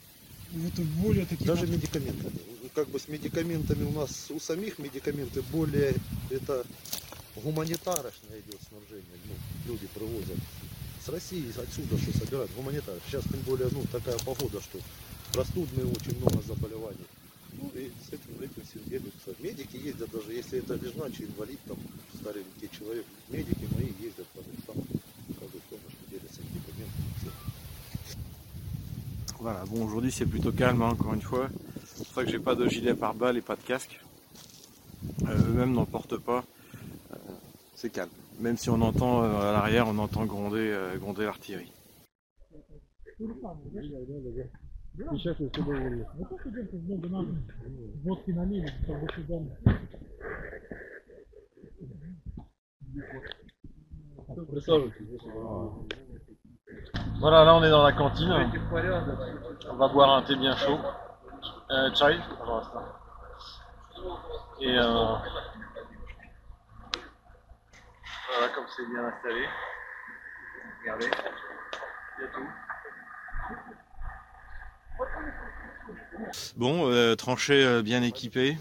вот 0.51 0.73
более 1.01 1.25
такие... 1.25 1.45
Даже 1.45 1.67
медикаментами. 1.67 2.39
Как 2.73 2.89
бы 2.89 2.99
с 2.99 3.07
медикаментами 3.07 3.83
у 3.83 3.91
нас 3.91 4.27
у 4.29 4.39
самих 4.39 4.79
медикаменты 4.79 5.41
более 5.43 5.93
это 6.29 6.65
гуманитарочное 7.35 8.39
идет 8.39 8.59
снабжение. 8.67 9.05
Ну, 9.25 9.73
люди 9.73 9.87
привозят 9.93 10.37
с 11.03 11.09
России, 11.09 11.51
отсюда 11.57 11.97
что 11.97 12.17
собирают, 12.17 12.51
гуманитарно. 12.55 12.99
Сейчас 13.07 13.23
тем 13.23 13.39
более 13.41 13.69
ну, 13.71 13.83
такая 13.91 14.17
погода, 14.19 14.61
что 14.61 14.79
простудные 15.33 15.85
очень 15.87 16.17
много 16.19 16.41
заболеваний. 16.43 17.07
Ну 17.53 17.69
и 17.75 17.91
с 18.07 18.13
этим 18.13 18.39
этим 18.39 18.63
все 18.63 18.79
делятся. 18.85 19.33
Медики 19.39 19.77
ездят 19.77 20.09
даже, 20.11 20.31
если 20.33 20.59
это 20.59 20.75
лежачий 20.75 21.25
инвалид, 21.25 21.59
там, 21.67 21.77
старенький 22.19 22.69
человек, 22.77 23.05
медики 23.29 23.67
мои 23.75 23.91
ездят 23.99 24.27
медикаментами. 24.35 25.01
всё. 27.17 27.31
Voilà, 29.39 29.65
bon, 29.65 29.85
aujourd'hui 29.85 30.11
c'est 30.11 30.25
plutôt 30.25 30.51
calme, 30.51 30.81
hein, 30.81 30.91
encore 30.91 31.13
une 31.13 31.21
fois. 31.21 31.49
C'est 31.95 32.05
pour 32.05 32.15
ça 32.15 32.23
que 32.23 32.31
j'ai 32.31 32.39
pas 32.39 32.55
de 32.55 32.67
gilet 32.69 32.93
pare-balles 32.93 33.37
et 33.37 33.41
pas 33.41 33.55
de 33.55 33.61
casque. 33.61 33.99
Euh, 35.23 35.35
Eux-mêmes 35.49 35.73
n'en 35.73 35.85
portent 35.85 36.17
pas. 36.17 36.43
Euh, 37.11 37.15
c'est 37.75 37.89
calme. 37.89 38.09
même 38.41 38.57
si 38.57 38.69
on 38.69 38.81
entend 38.81 39.23
euh, 39.23 39.49
à 39.49 39.51
l'arrière, 39.53 39.87
on 39.87 39.97
entend 39.97 40.25
gronder, 40.25 40.71
euh, 40.71 40.97
gronder 40.97 41.25
l'artillerie. 41.25 41.71
Voilà, 57.19 57.45
là 57.45 57.55
on 57.55 57.63
est 57.63 57.69
dans 57.69 57.83
la 57.83 57.93
cantine. 57.93 58.33
On 59.69 59.75
va 59.75 59.87
boire 59.87 60.09
un 60.17 60.23
thé 60.23 60.35
bien 60.35 60.55
chaud. 60.55 60.77
Euh, 61.69 61.89
Et 64.59 64.77
euh, 64.77 65.15
voilà, 68.31 68.53
comme 68.53 68.65
c'est 68.75 68.87
bien 68.87 69.03
installé. 69.05 69.45
Regardez, 70.81 71.05
il 71.05 72.21
y 72.21 72.25
a 72.25 72.27
tout. 72.27 72.47
Bon, 76.55 76.89
euh, 76.89 77.15
tranchée 77.15 77.63
euh, 77.63 77.81
bien 77.81 78.03
équipée, 78.03 78.57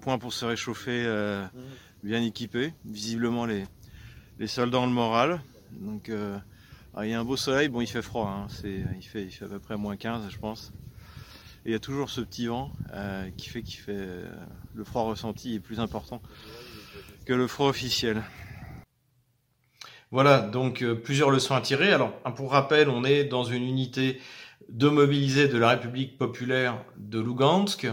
point 0.00 0.18
pour 0.18 0.32
se 0.32 0.44
réchauffer 0.44 1.04
euh, 1.06 1.46
bien 2.02 2.22
équipé. 2.22 2.72
Visiblement 2.84 3.46
les, 3.46 3.64
les 4.38 4.46
soldats 4.46 4.80
ont 4.80 4.86
le 4.86 4.92
moral. 4.92 5.40
Donc 5.72 6.10
ah, 6.94 7.04
il 7.04 7.10
y 7.10 7.14
a 7.14 7.20
un 7.20 7.24
beau 7.24 7.36
soleil, 7.36 7.68
bon 7.68 7.82
il 7.82 7.86
fait 7.86 8.02
froid, 8.02 8.28
hein. 8.28 8.46
il, 8.64 9.02
fait, 9.02 9.22
il 9.22 9.30
fait 9.30 9.44
à 9.44 9.48
peu 9.48 9.58
près 9.58 9.76
moins 9.76 9.96
15 9.96 10.30
je 10.30 10.38
pense. 10.38 10.72
Et 11.64 11.70
il 11.70 11.72
y 11.72 11.74
a 11.74 11.80
toujours 11.80 12.08
ce 12.08 12.22
petit 12.22 12.46
vent 12.46 12.72
qui 13.36 13.48
fait, 13.48 13.62
qui 13.62 13.76
fait 13.76 14.22
le 14.74 14.84
froid 14.84 15.02
ressenti 15.02 15.54
est 15.54 15.60
plus 15.60 15.80
important 15.80 16.22
que 17.26 17.34
le 17.34 17.46
froid 17.46 17.68
officiel. 17.68 18.22
Voilà, 20.16 20.38
donc 20.38 20.80
euh, 20.80 20.94
plusieurs 20.94 21.28
leçons 21.28 21.54
à 21.54 21.60
tirer. 21.60 21.92
Alors, 21.92 22.10
pour 22.36 22.52
rappel, 22.52 22.88
on 22.88 23.04
est 23.04 23.24
dans 23.24 23.44
une 23.44 23.62
unité 23.62 24.18
de 24.70 24.88
mobilisés 24.88 25.46
de 25.46 25.58
la 25.58 25.68
République 25.68 26.16
populaire 26.16 26.82
de 26.96 27.20
Lugansk. 27.20 27.86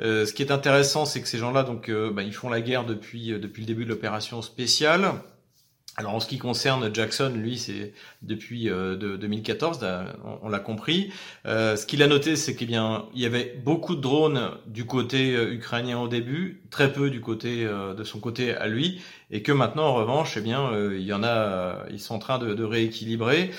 Euh, 0.00 0.26
ce 0.26 0.32
qui 0.32 0.42
est 0.42 0.50
intéressant, 0.50 1.04
c'est 1.04 1.22
que 1.22 1.28
ces 1.28 1.38
gens-là, 1.38 1.62
donc, 1.62 1.88
euh, 1.88 2.10
bah, 2.10 2.24
ils 2.24 2.34
font 2.34 2.48
la 2.48 2.60
guerre 2.62 2.84
depuis 2.84 3.28
depuis 3.38 3.62
le 3.62 3.66
début 3.68 3.84
de 3.84 3.90
l'opération 3.90 4.42
spéciale. 4.42 5.12
Alors, 5.98 6.14
en 6.14 6.20
ce 6.20 6.28
qui 6.28 6.38
concerne 6.38 6.94
Jackson, 6.94 7.32
lui, 7.34 7.58
c'est 7.58 7.92
depuis 8.22 8.70
euh, 8.70 8.94
de, 8.94 9.16
2014, 9.16 9.82
là, 9.82 10.14
on, 10.42 10.48
l'a 10.48 10.60
compris. 10.60 11.10
Euh, 11.44 11.74
ce 11.74 11.86
qu'il 11.86 12.04
a 12.04 12.06
noté, 12.06 12.36
c'est 12.36 12.54
qu'il 12.54 12.70
y 12.70 13.26
avait 13.26 13.60
beaucoup 13.64 13.96
de 13.96 14.00
drones 14.00 14.52
du 14.68 14.86
côté 14.86 15.34
euh, 15.34 15.52
ukrainien 15.52 15.98
au 15.98 16.06
début, 16.06 16.62
très 16.70 16.92
peu 16.92 17.10
du 17.10 17.20
côté 17.20 17.66
euh, 17.66 17.94
de 17.94 18.04
son 18.04 18.20
côté 18.20 18.54
à 18.54 18.68
lui, 18.68 19.00
et 19.32 19.42
que 19.42 19.50
maintenant, 19.50 19.88
en 19.88 19.94
revanche, 19.94 20.36
eh 20.36 20.40
bien, 20.40 20.70
euh, 20.70 20.96
il 20.96 21.04
y 21.04 21.12
en 21.12 21.24
a, 21.24 21.26
euh, 21.26 21.74
ils 21.90 21.98
sont 21.98 22.14
en 22.14 22.20
train 22.20 22.38
de 22.38 22.62
rééquilibrer 22.62 23.50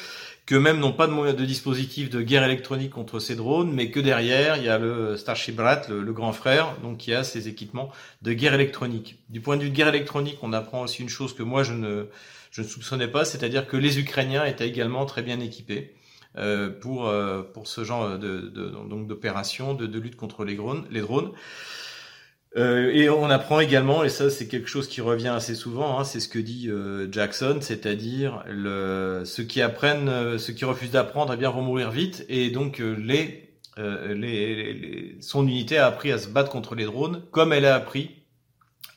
qu'eux-mêmes 0.50 0.80
n'ont 0.80 0.94
pas 0.94 1.06
de, 1.06 1.32
de 1.32 1.46
dispositif 1.46 2.10
de 2.10 2.24
guerre 2.24 2.44
électronique 2.44 2.90
contre 2.90 3.20
ces 3.20 3.36
drones, 3.36 3.72
mais 3.72 3.92
que 3.92 4.00
derrière, 4.00 4.58
il 4.58 4.64
y 4.64 4.68
a 4.68 4.80
le 4.80 5.16
Starship 5.16 5.56
Brat, 5.56 5.84
le, 5.90 6.12
grand 6.12 6.34
frère, 6.34 6.76
donc 6.82 6.98
qui 6.98 7.14
a 7.14 7.24
ses 7.24 7.48
équipements 7.48 7.92
de 8.24 8.34
guerre 8.34 8.56
électronique. 8.56 9.20
Du 9.30 9.42
point 9.42 9.58
de 9.58 9.62
vue 9.62 9.70
de 9.70 9.76
guerre 9.76 9.90
électronique, 9.90 10.40
on 10.42 10.52
apprend 10.52 10.82
aussi 10.82 11.04
une 11.04 11.10
chose 11.10 11.36
que 11.36 11.44
moi 11.44 11.62
je 11.62 11.74
ne, 11.74 12.08
je 12.50 12.64
ne 12.64 12.68
soupçonnais 12.68 13.08
pas, 13.08 13.26
c'est-à-dire 13.26 13.68
que 13.68 13.78
les 13.78 14.00
Ukrainiens 14.00 14.44
étaient 14.44 14.68
également 14.68 15.06
très 15.06 15.22
bien 15.22 15.40
équipés 15.40 15.94
euh, 16.36 16.72
pour, 16.72 17.08
euh, 17.08 17.44
pour 17.44 17.68
ce 17.68 17.84
genre 17.84 18.18
d'opération, 18.18 19.76
de, 19.76 20.00
lutte 20.00 20.16
contre. 20.16 20.46
Les 20.46 20.56
drones. 21.02 21.32
Euh, 22.58 22.90
et 22.94 23.10
on 23.10 23.30
apprend 23.30 23.60
également, 23.60 24.04
et 24.04 24.10
ça 24.10 24.32
c'est 24.32 24.48
quelque 24.48 24.68
chose 24.68 24.88
qui 24.88 25.02
revient 25.02 25.28
assez 25.28 25.54
souvent, 25.54 26.00
hein, 26.00 26.04
c'est 26.04 26.20
ce 26.20 26.28
que 26.28 26.40
dit 26.40 26.68
euh, 26.70 27.08
Jackson, 27.12 27.60
c'est-à-dire 27.62 28.44
le, 28.48 29.22
ceux 29.24 29.44
qui 29.44 29.62
apprennent, 29.62 30.10
euh, 30.10 30.40
ceux 30.40 30.54
qui 30.54 30.66
refusent 30.66 30.90
d'apprendre, 30.92 31.32
eh 31.34 31.38
bien 31.38 31.52
vont 31.52 31.62
mourir 31.62 31.92
vite, 31.92 32.26
et 32.28 32.50
donc 32.50 32.82
euh, 32.82 32.96
les, 32.96 33.52
euh, 33.78 34.16
les, 34.16 34.56
les- 34.56 34.74
les- 34.74 35.18
son 35.22 35.48
unité 35.48 35.78
a 35.78 35.86
appris 35.86 36.12
à 36.12 36.18
se 36.18 36.28
battre 36.28 36.50
contre 36.52 36.74
les 36.74 36.86
drones, 36.86 37.22
comme 37.32 37.54
elle 37.54 37.66
a 37.66 37.76
appris 37.76 38.10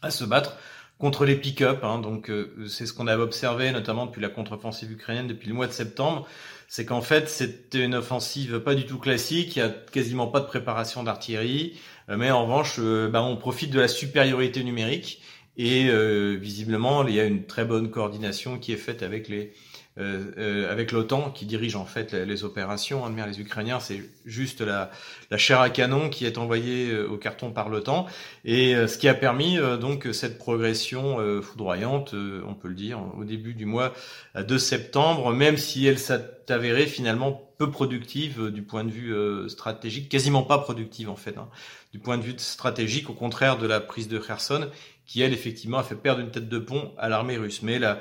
à 0.02 0.10
se 0.10 0.24
battre 0.24 0.56
contre 0.98 1.24
les 1.26 1.36
pick-up. 1.36 1.84
hein. 1.84 1.98
donc 2.00 2.30
c'est 2.68 2.86
ce 2.86 2.92
qu'on 2.94 3.06
avait 3.08 3.22
observé, 3.22 3.72
notamment 3.72 4.06
depuis 4.06 4.22
la 4.22 4.28
contre-offensive 4.28 4.90
ukrainienne 4.92 5.26
depuis 5.26 5.48
le 5.48 5.54
mois 5.54 5.66
de 5.66 5.72
septembre, 5.72 6.26
c'est 6.68 6.86
qu'en 6.86 7.02
fait 7.02 7.28
c'était 7.28 7.84
une 7.84 7.94
offensive 7.96 8.60
pas 8.60 8.74
du 8.74 8.86
tout 8.86 8.98
classique, 8.98 9.56
il 9.56 9.58
y 9.58 9.62
a 9.62 9.68
quasiment 9.68 10.28
pas 10.28 10.40
de 10.40 10.46
préparation 10.46 11.02
d'artillerie. 11.02 11.78
Euh, 12.08 12.16
Mais 12.16 12.30
en 12.30 12.44
revanche, 12.44 12.76
euh, 12.78 13.08
bah, 13.08 13.22
on 13.22 13.36
profite 13.36 13.70
de 13.70 13.80
la 13.80 13.88
supériorité 13.88 14.64
numérique 14.64 15.22
et 15.56 15.88
euh, 15.88 16.36
visiblement, 16.40 17.06
il 17.06 17.14
y 17.14 17.20
a 17.20 17.24
une 17.24 17.44
très 17.44 17.64
bonne 17.64 17.90
coordination 17.90 18.58
qui 18.58 18.72
est 18.72 18.76
faite 18.76 19.02
avec 19.02 19.28
les 19.28 19.52
euh, 19.98 20.32
euh, 20.38 20.72
avec 20.72 20.90
l'OTAN 20.90 21.30
qui 21.30 21.44
dirige 21.44 21.76
en 21.76 21.84
fait 21.84 22.12
les, 22.14 22.44
opérations. 22.44 23.04
Hein, 23.04 23.26
les 23.26 23.40
Ukrainiens, 23.40 23.78
c'est 23.78 24.00
juste 24.24 24.62
la, 24.62 24.90
la 25.30 25.36
chair 25.36 25.60
à 25.60 25.68
canon 25.68 26.08
qui 26.08 26.24
est 26.24 26.38
envoyée 26.38 26.90
euh, 26.90 27.06
au 27.08 27.18
carton 27.18 27.50
par 27.50 27.68
l'OTAN 27.68 28.06
et 28.46 28.74
euh, 28.74 28.86
ce 28.86 28.96
qui 28.96 29.06
a 29.06 29.12
permis 29.12 29.58
euh, 29.58 29.76
donc 29.76 30.08
cette 30.14 30.38
progression 30.38 31.18
foudroyante, 31.42 32.14
on 32.14 32.54
peut 32.54 32.68
le 32.68 32.74
dire, 32.74 33.00
au 33.18 33.24
début 33.24 33.54
du 33.54 33.66
mois 33.66 33.92
de 34.34 34.56
septembre, 34.56 35.32
même 35.32 35.58
si 35.58 35.86
elle 35.86 35.98
s'est 35.98 36.24
avérée 36.48 36.86
finalement 36.86 37.50
peu 37.58 37.70
productive 37.70 38.50
du 38.50 38.62
point 38.62 38.84
de 38.84 38.90
vue 38.90 39.14
stratégique, 39.48 40.08
quasiment 40.08 40.42
pas 40.42 40.58
productive 40.58 41.10
en 41.10 41.16
fait. 41.16 41.36
hein 41.36 41.48
du 41.92 41.98
point 41.98 42.16
de 42.16 42.22
vue 42.22 42.34
stratégique, 42.38 43.10
au 43.10 43.12
contraire 43.12 43.58
de 43.58 43.66
la 43.66 43.78
prise 43.78 44.08
de 44.08 44.18
Kherson, 44.18 44.68
qui 45.12 45.20
elle 45.20 45.34
effectivement 45.34 45.76
a 45.76 45.82
fait 45.82 45.94
perdre 45.94 46.22
une 46.22 46.30
tête 46.30 46.48
de 46.48 46.58
pont 46.58 46.94
à 46.96 47.10
l'armée 47.10 47.36
russe. 47.36 47.60
Mais 47.60 47.78
là, 47.78 48.00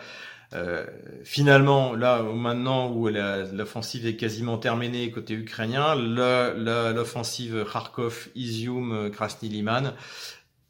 euh, 0.53 0.85
finalement, 1.25 1.93
là 1.93 2.23
maintenant 2.23 2.89
où 2.89 3.09
l'offensive 3.09 4.05
est 4.07 4.15
quasiment 4.15 4.57
terminée 4.57 5.11
côté 5.11 5.33
ukrainien, 5.33 5.93
l'offensive 5.93 7.65
Kharkov, 7.69 8.29
Izium, 8.35 8.93
euh, 8.93 9.09
Krasny 9.09 9.49
Liman 9.49 9.93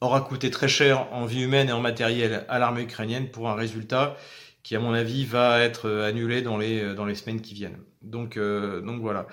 aura 0.02 0.22
coûté 0.22 0.50
très 0.50 0.68
cher 0.68 1.14
en 1.14 1.28
vie 1.28 1.44
humaine 1.44 1.70
et 1.70 1.74
en 1.74 1.80
matériel 1.80 2.44
à 2.50 2.58
l'armée 2.58 2.82
ukrainienne 2.82 3.30
pour 3.30 3.48
un 3.48 3.54
résultat 3.54 4.18
qui 4.64 4.76
à 4.76 4.80
mon 4.80 4.94
avis 4.94 5.26
va 5.26 5.62
être 5.62 5.90
annulé 5.90 6.42
dans 6.42 6.58
les 6.58 6.94
dans 6.94 7.06
les 7.06 7.16
semaines 7.16 7.42
qui 7.42 7.54
viennent. 7.54 7.78
Donc 8.02 8.38
donc 8.38 9.02
voilà. 9.02 9.28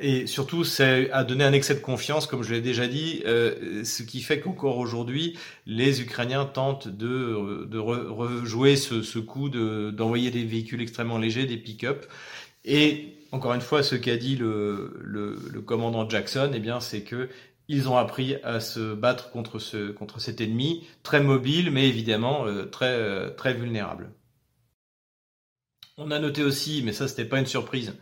et 0.00 0.26
surtout, 0.26 0.62
c'est 0.62 1.10
a 1.10 1.24
donné 1.24 1.42
un 1.42 1.52
excès 1.52 1.74
de 1.74 1.80
confiance, 1.80 2.26
comme 2.26 2.44
je 2.44 2.54
l'ai 2.54 2.60
déjà 2.60 2.86
dit, 2.86 3.22
ce 3.24 4.02
qui 4.04 4.20
fait 4.20 4.38
qu'encore 4.38 4.78
aujourd'hui, 4.78 5.36
les 5.66 6.00
Ukrainiens 6.00 6.44
tentent 6.44 6.86
de 6.88 7.66
de 7.68 7.78
rejouer 7.78 8.76
ce, 8.76 9.02
ce 9.02 9.18
coup 9.18 9.48
de 9.48 9.90
d'envoyer 9.90 10.30
des 10.30 10.44
véhicules 10.44 10.80
extrêmement 10.80 11.18
légers, 11.18 11.46
des 11.46 11.56
pick-up. 11.56 12.06
Et 12.64 13.16
encore 13.32 13.54
une 13.54 13.60
fois, 13.60 13.82
ce 13.82 13.96
qu'a 13.96 14.16
dit 14.16 14.36
le, 14.36 15.00
le, 15.02 15.38
le, 15.50 15.60
commandant 15.62 16.08
Jackson, 16.08 16.52
eh 16.54 16.60
bien, 16.60 16.80
c'est 16.80 17.02
que 17.02 17.28
ils 17.68 17.88
ont 17.88 17.96
appris 17.96 18.36
à 18.44 18.60
se 18.60 18.94
battre 18.94 19.30
contre, 19.30 19.58
ce, 19.58 19.90
contre 19.90 20.20
cet 20.20 20.40
ennemi, 20.40 20.86
très 21.02 21.22
mobile, 21.22 21.70
mais 21.70 21.88
évidemment 21.88 22.46
euh, 22.46 22.66
très, 22.66 22.86
euh, 22.86 23.30
très 23.30 23.54
vulnérable. 23.54 24.10
On 26.04 26.10
a 26.10 26.18
noté 26.18 26.42
aussi, 26.42 26.82
mais 26.84 26.92
ça 26.92 27.08
c'était 27.08 27.24
pas 27.24 27.38
une 27.38 27.46
surprise, 27.46 27.94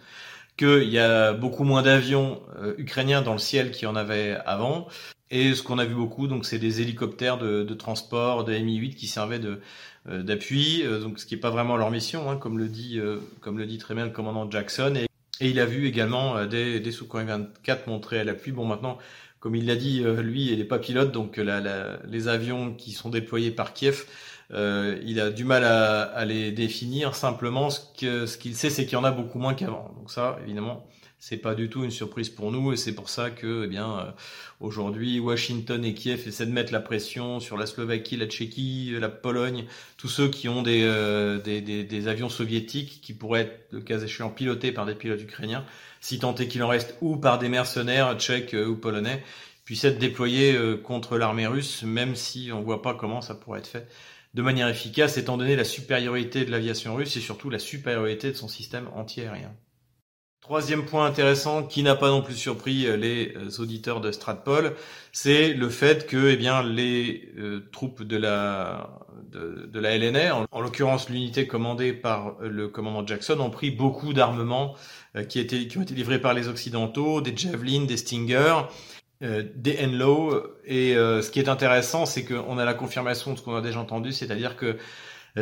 qu'il 0.56 0.88
y 0.88 0.98
a 0.98 1.32
beaucoup 1.32 1.64
moins 1.64 1.82
d'avions 1.82 2.40
euh, 2.56 2.74
ukrainiens 2.78 3.22
dans 3.22 3.32
le 3.32 3.38
ciel 3.38 3.70
qu'il 3.70 3.84
y 3.84 3.86
en 3.86 3.96
avait 3.96 4.36
avant. 4.46 4.88
Et 5.30 5.54
ce 5.54 5.62
qu'on 5.62 5.78
a 5.78 5.84
vu 5.84 5.94
beaucoup, 5.94 6.26
donc 6.26 6.44
c'est 6.44 6.58
des 6.58 6.80
hélicoptères 6.80 7.38
de, 7.38 7.74
transport, 7.74 8.44
de 8.44 8.52
Mi-8 8.52 8.96
qui 8.96 9.06
servaient 9.06 9.38
de, 9.38 9.60
d'appui, 10.06 10.82
donc 10.82 11.20
ce 11.20 11.26
qui 11.26 11.36
n'est 11.36 11.40
pas 11.40 11.50
vraiment 11.50 11.76
leur 11.76 11.92
mission, 11.92 12.28
hein, 12.28 12.36
comme 12.36 12.58
le 12.58 12.66
dit, 12.66 13.00
comme 13.40 13.56
le 13.56 13.64
dit 13.64 13.78
très 13.78 13.94
bien 13.94 14.06
le 14.06 14.10
commandant 14.10 14.50
Jackson. 14.50 14.96
Et, 14.96 15.06
il 15.40 15.60
a 15.60 15.66
vu 15.66 15.86
également 15.86 16.44
des, 16.46 16.80
des 16.80 16.90
Sukhoi 16.90 17.22
24 17.22 17.86
montrer 17.86 18.18
à 18.18 18.24
l'appui. 18.24 18.50
Bon, 18.50 18.66
maintenant, 18.66 18.98
comme 19.40 19.56
il 19.56 19.66
l'a 19.66 19.76
dit, 19.76 20.02
euh, 20.04 20.20
lui, 20.20 20.52
il 20.52 20.58
n'est 20.58 20.64
pas 20.64 20.78
pilote, 20.78 21.12
donc 21.12 21.38
les 21.38 22.28
avions 22.28 22.74
qui 22.74 22.92
sont 22.92 23.08
déployés 23.08 23.50
par 23.50 23.72
Kiev, 23.72 24.04
euh, 24.52 24.98
il 25.04 25.20
a 25.20 25.30
du 25.30 25.44
mal 25.44 25.64
à, 25.64 26.02
à 26.02 26.24
les 26.24 26.52
définir. 26.52 27.14
Simplement, 27.14 27.70
ce 27.70 27.80
qu'il 27.94 28.54
ce 28.54 28.60
sait, 28.60 28.70
c'est 28.70 28.84
qu'il 28.84 28.94
y 28.94 28.96
en 28.96 29.04
a 29.04 29.10
beaucoup 29.10 29.38
moins 29.38 29.54
qu'avant. 29.54 29.92
Donc 29.96 30.10
ça, 30.10 30.38
évidemment, 30.44 30.86
c'est 31.18 31.36
pas 31.36 31.54
du 31.54 31.68
tout 31.68 31.84
une 31.84 31.90
surprise 31.90 32.30
pour 32.30 32.50
nous, 32.50 32.72
et 32.72 32.76
c'est 32.76 32.94
pour 32.94 33.08
ça 33.08 33.30
que, 33.30 33.64
eh 33.64 33.68
bien, 33.68 33.90
euh, 33.98 34.10
aujourd'hui, 34.60 35.20
Washington 35.20 35.84
et 35.84 35.92
Kiev 35.92 36.26
essaient 36.26 36.46
de 36.46 36.52
mettre 36.52 36.72
la 36.72 36.80
pression 36.80 37.40
sur 37.40 37.56
la 37.56 37.66
Slovaquie, 37.66 38.16
la 38.16 38.26
Tchéquie, 38.26 38.92
la 38.98 39.10
Pologne, 39.10 39.66
tous 39.98 40.08
ceux 40.08 40.28
qui 40.28 40.48
ont 40.48 40.62
des, 40.62 40.82
des, 41.44 41.60
des, 41.60 41.84
des 41.84 42.08
avions 42.08 42.28
soviétiques 42.28 43.00
qui 43.02 43.12
pourraient 43.12 43.42
être, 43.42 43.66
le 43.70 43.80
cas 43.80 43.98
échéant, 43.98 44.30
pilotés 44.30 44.72
par 44.72 44.86
des 44.86 44.94
pilotes 44.94 45.22
ukrainiens 45.22 45.64
si 46.00 46.18
tant 46.18 46.34
est 46.34 46.48
qu'il 46.48 46.62
en 46.62 46.68
reste, 46.68 46.96
ou 47.00 47.16
par 47.16 47.38
des 47.38 47.48
mercenaires 47.48 48.16
tchèques 48.18 48.54
euh, 48.54 48.66
ou 48.66 48.76
polonais, 48.76 49.22
puissent 49.64 49.84
être 49.84 49.98
déployés 49.98 50.54
euh, 50.54 50.76
contre 50.76 51.18
l'armée 51.18 51.46
russe, 51.46 51.82
même 51.82 52.16
si 52.16 52.50
on 52.52 52.62
voit 52.62 52.82
pas 52.82 52.94
comment 52.94 53.20
ça 53.20 53.34
pourrait 53.34 53.60
être 53.60 53.66
fait 53.66 53.86
de 54.34 54.42
manière 54.42 54.68
efficace, 54.68 55.16
étant 55.16 55.36
donné 55.36 55.56
la 55.56 55.64
supériorité 55.64 56.44
de 56.44 56.50
l'aviation 56.50 56.94
russe 56.94 57.16
et 57.16 57.20
surtout 57.20 57.50
la 57.50 57.58
supériorité 57.58 58.30
de 58.30 58.36
son 58.36 58.48
système 58.48 58.88
antiaérien. 58.94 59.52
Troisième 60.40 60.86
point 60.86 61.04
intéressant 61.04 61.62
qui 61.62 61.82
n'a 61.82 61.94
pas 61.94 62.08
non 62.08 62.22
plus 62.22 62.34
surpris 62.34 62.86
euh, 62.86 62.96
les 62.96 63.60
auditeurs 63.60 64.00
de 64.00 64.10
Stratpol, 64.10 64.74
c'est 65.12 65.52
le 65.52 65.68
fait 65.68 66.06
que 66.06 66.30
eh 66.30 66.36
bien, 66.36 66.62
les 66.62 67.30
troupes 67.72 68.02
de 68.02 68.16
la, 68.16 69.00
de, 69.30 69.78
la 69.78 69.96
LNR, 69.96 70.36
en, 70.36 70.46
en 70.50 70.60
l'occurrence 70.60 71.08
l'unité 71.08 71.46
commandée 71.46 71.92
par 71.92 72.36
le 72.40 72.68
commandant 72.68 73.06
Jackson, 73.06 73.38
ont 73.40 73.50
pris 73.50 73.70
beaucoup 73.70 74.12
d'armements 74.12 74.74
euh, 75.16 75.24
qui, 75.24 75.38
étaient, 75.40 75.66
qui 75.66 75.78
ont 75.78 75.82
été 75.82 75.94
livrés 75.94 76.20
par 76.20 76.34
les 76.34 76.48
Occidentaux, 76.48 77.20
des 77.20 77.36
Javelin, 77.36 77.84
des 77.84 77.96
Stinger, 77.96 78.62
euh, 79.22 79.42
des. 79.54 79.78
Et 80.64 80.96
euh, 80.96 81.22
ce 81.22 81.30
qui 81.30 81.40
est 81.40 81.48
intéressant, 81.48 82.06
c'est 82.06 82.24
qu'on 82.24 82.58
a 82.58 82.64
la 82.64 82.74
confirmation 82.74 83.32
de 83.32 83.38
ce 83.38 83.42
qu'on 83.42 83.54
a 83.54 83.60
déjà 83.60 83.80
entendu, 83.80 84.12
c'est-à-dire 84.12 84.56
que 84.56 84.78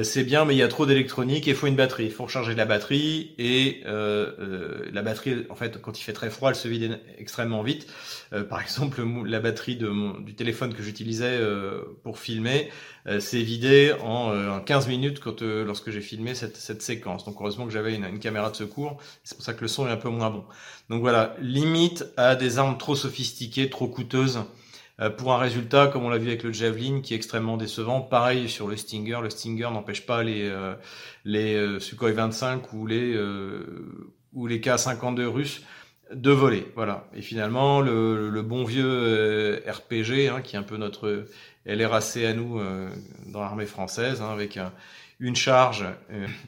c'est 0.03 0.25
bien, 0.25 0.45
mais 0.45 0.55
il 0.55 0.59
y 0.59 0.63
a 0.63 0.69
trop 0.69 0.85
d'électronique 0.85 1.49
et 1.49 1.53
il 1.53 1.57
faut 1.57 1.67
une 1.67 1.77
batterie. 1.77 2.05
Il 2.05 2.13
faut 2.13 2.25
recharger 2.25 2.55
la 2.55 2.67
batterie 2.67 3.35
et 3.39 3.83
euh, 3.87 4.33
euh, 4.39 4.91
la 4.93 5.01
batterie, 5.03 5.47
en 5.49 5.55
fait, 5.55 5.81
quand 5.81 5.99
il 5.99 6.03
fait 6.03 6.13
très 6.13 6.29
froid, 6.29 6.51
elle 6.51 6.57
se 6.57 6.69
vide 6.69 7.01
extrêmement 7.17 7.63
vite. 7.63 7.87
Euh, 8.35 8.45
par 8.45 8.61
exemple, 8.63 9.03
la 9.25 9.41
batterie 9.41 9.77
de 9.77 9.89
mon, 9.89 10.21
du 10.21 10.35
téléphone 10.35 10.75
que 10.75 10.83
j'utilisais 10.83 11.41
pour 12.03 12.19
filmer 12.19 12.71
s'est 13.21 13.41
vidée 13.41 13.95
en, 14.03 14.61
15 14.61 14.89
minutes 14.89 15.21
quand, 15.21 15.41
lorsque 15.41 15.91
j'ai 15.91 16.03
filmé 16.03 16.35
cette, 16.35 16.57
cette, 16.57 16.83
séquence. 16.83 17.25
Donc 17.25 17.37
heureusement 17.41 17.65
que 17.65 17.73
j'avais 17.73 17.95
une, 17.95 18.05
une, 18.05 18.19
caméra 18.19 18.51
de 18.51 18.57
secours. 18.57 18.99
C'est 19.25 19.37
pour 19.37 19.45
ça 19.45 19.55
que 19.55 19.63
le 19.63 19.69
son 19.69 19.87
est 19.87 19.91
un 19.91 19.97
peu 19.97 20.11
moins 20.11 20.31
bon. 20.31 20.45
Donc 20.91 21.01
voilà, 21.01 21.35
limite 21.41 22.05
à 22.17 22.37
des 22.37 22.59
armes 22.59 22.77
trop 22.77 22.95
sophistiquées, 22.95 23.71
trop 23.71 23.89
coûteuses. 23.89 24.41
Euh, 25.01 25.11
pour 25.11 25.33
un 25.33 25.39
résultat, 25.39 25.87
comme 25.87 26.05
on 26.05 26.09
l'a 26.09 26.19
vu 26.19 26.29
avec 26.29 26.43
le 26.43 26.53
Javelin, 26.53 27.01
qui 27.01 27.15
est 27.15 27.17
extrêmement 27.17 27.57
décevant. 27.57 28.01
Pareil 28.01 28.49
sur 28.49 28.67
le 28.67 28.77
Stinger. 28.77 29.19
Le 29.23 29.31
Stinger 29.31 29.71
n'empêche 29.73 30.05
pas 30.05 30.23
les, 30.23 30.49
euh, 30.49 30.75
les 31.25 31.55
euh, 31.55 31.79
Sukhoi 31.79 32.13
25 32.13 32.73
ou 32.73 32.87
les, 32.87 33.17
ou 34.33 34.47
les 34.47 34.61
K-52 34.61 35.25
russes 35.25 35.63
de 36.13 36.31
voler. 36.31 36.67
Voilà. 36.75 37.07
Et 37.15 37.23
finalement, 37.23 37.81
le, 37.81 38.29
le 38.29 38.43
bon 38.43 38.65
vieux 38.65 39.63
RPG, 39.67 40.31
hein, 40.31 40.41
qui 40.43 40.57
est 40.57 40.59
un 40.59 40.63
peu 40.63 40.79
notre 40.79 41.27
LRAC 41.67 42.17
à 42.25 42.33
nous 42.33 42.61
dans 43.27 43.41
l'armée 43.41 43.67
française, 43.67 44.23
hein, 44.23 44.31
avec 44.33 44.57
un, 44.57 44.73
une 45.21 45.37
charge 45.37 45.85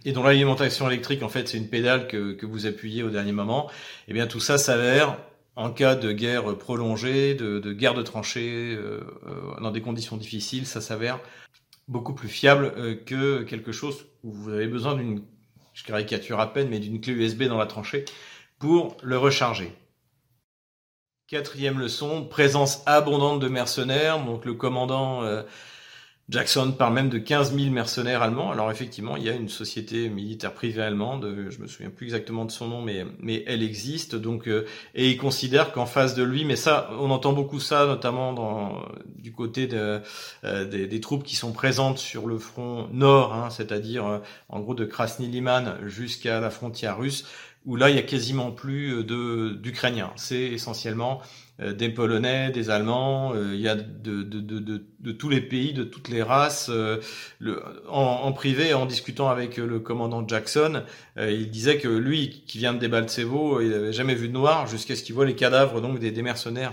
et 0.04 0.12
dont 0.12 0.22
l'alimentation 0.22 0.88
électrique, 0.88 1.22
en 1.22 1.28
fait, 1.28 1.46
c'est 1.46 1.58
une 1.58 1.68
pédale 1.68 2.08
que, 2.08 2.32
que 2.32 2.46
vous 2.46 2.66
appuyez 2.66 3.02
au 3.02 3.10
dernier 3.10 3.32
moment. 3.32 3.68
Et 3.70 3.74
eh 4.08 4.12
bien, 4.14 4.26
tout 4.26 4.40
ça 4.40 4.56
s'avère 4.56 5.18
en 5.56 5.70
cas 5.70 5.94
de 5.94 6.12
guerre 6.12 6.56
prolongée, 6.56 7.34
de, 7.34 7.72
guerre 7.72 7.94
de 7.94 8.02
tranchées, 8.02 8.74
euh, 8.74 9.00
euh, 9.26 9.60
dans 9.60 9.70
des 9.70 9.82
conditions 9.82 10.16
difficiles, 10.16 10.66
ça 10.66 10.80
s'avère 10.80 11.20
beaucoup 11.88 12.14
plus 12.14 12.28
fiable 12.28 12.72
euh, 12.76 12.94
que 12.94 13.42
quelque 13.42 13.72
chose 13.72 14.06
où 14.22 14.32
vous 14.32 14.50
avez 14.50 14.66
besoin 14.66 14.94
d'une, 14.94 15.22
caricature 15.86 16.40
à 16.40 16.52
peine, 16.52 16.68
mais 16.68 16.78
d'une 16.78 17.00
clé 17.00 17.14
USB 17.14 17.44
dans 17.44 17.56
la 17.56 17.64
tranchée 17.64 18.04
pour 18.58 18.98
le 19.02 19.16
recharger. 19.16 19.72
Quatrième 21.26 21.78
leçon, 21.78 22.26
présence 22.26 22.82
abondante 22.84 23.40
de 23.40 23.48
mercenaires. 23.48 24.22
Donc 24.22 24.44
le 24.44 24.52
commandant 24.52 25.22
Jackson 26.30 26.72
parle 26.78 26.94
même 26.94 27.08
de 27.08 27.18
15 27.18 27.54
000 27.56 27.70
mercenaires 27.70 28.22
allemands. 28.22 28.52
Alors 28.52 28.70
effectivement, 28.70 29.16
il 29.16 29.24
y 29.24 29.28
a 29.28 29.34
une 29.34 29.48
société 29.48 30.08
militaire 30.08 30.52
privée 30.52 30.82
allemande, 30.82 31.48
je 31.50 31.58
me 31.58 31.66
souviens 31.66 31.90
plus 31.90 32.06
exactement 32.06 32.44
de 32.44 32.52
son 32.52 32.68
nom, 32.68 32.82
mais, 32.82 33.04
mais 33.18 33.42
elle 33.48 33.64
existe. 33.64 34.14
Donc, 34.14 34.46
euh, 34.46 34.64
et 34.94 35.10
il 35.10 35.16
considère 35.16 35.72
qu'en 35.72 35.86
face 35.86 36.14
de 36.14 36.22
lui, 36.22 36.44
mais 36.44 36.54
ça, 36.54 36.90
on 37.00 37.10
entend 37.10 37.32
beaucoup 37.32 37.58
ça, 37.58 37.84
notamment 37.86 38.84
du 39.16 39.32
côté 39.32 39.68
euh, 39.72 40.00
des, 40.44 41.00
troupes 41.00 41.24
qui 41.24 41.34
sont 41.34 41.52
présentes 41.52 41.98
sur 41.98 42.28
le 42.28 42.38
front 42.38 42.88
nord, 42.92 43.34
hein, 43.34 43.50
c'est-à-dire 43.50 44.06
euh, 44.06 44.18
en 44.48 44.60
gros 44.60 44.74
de 44.74 44.84
Krasny 44.84 45.26
Liman 45.26 45.78
jusqu'à 45.86 46.38
la 46.38 46.50
frontière 46.50 46.98
russe, 46.98 47.24
où 47.66 47.76
là, 47.76 47.90
il 47.90 47.96
y 47.96 47.98
a 47.98 48.02
quasiment 48.02 48.52
plus 48.52 49.04
de 49.04 49.50
d'Ukrainiens. 49.50 50.12
C'est 50.16 50.42
essentiellement 50.42 51.20
euh, 51.60 51.72
des 51.72 51.90
Polonais, 51.90 52.50
des 52.50 52.70
Allemands, 52.70 53.32
euh, 53.34 53.54
il 53.54 53.60
y 53.60 53.68
a 53.68 53.74
de, 53.74 55.12
tous 55.12 55.28
les 55.28 55.40
pays, 55.40 55.72
de 55.72 55.84
toutes 55.84 56.08
les 56.08 56.22
races. 56.22 56.70
Euh, 56.70 57.00
en, 57.88 58.32
privé, 58.32 58.72
en 58.72 58.86
discutant 58.86 59.28
avec 59.28 59.58
le 59.58 59.78
commandant 59.80 60.26
Jackson, 60.26 60.84
il 61.18 61.50
disait 61.50 61.78
que 61.78 61.88
lui, 61.88 62.44
qui 62.46 62.58
vient 62.58 62.72
de 62.72 62.78
Debaltsevo, 62.78 63.60
il 63.60 63.70
n'avait 63.70 63.92
jamais 63.92 64.14
vu 64.14 64.28
de 64.28 64.32
noir 64.32 64.66
jusqu'à 64.66 64.96
ce 64.96 65.02
qu'il 65.02 65.14
voit 65.14 65.26
les 65.26 65.36
cadavres 65.36 65.80
donc 65.80 65.98
des, 65.98 66.10
des 66.10 66.22
mercenaires. 66.22 66.72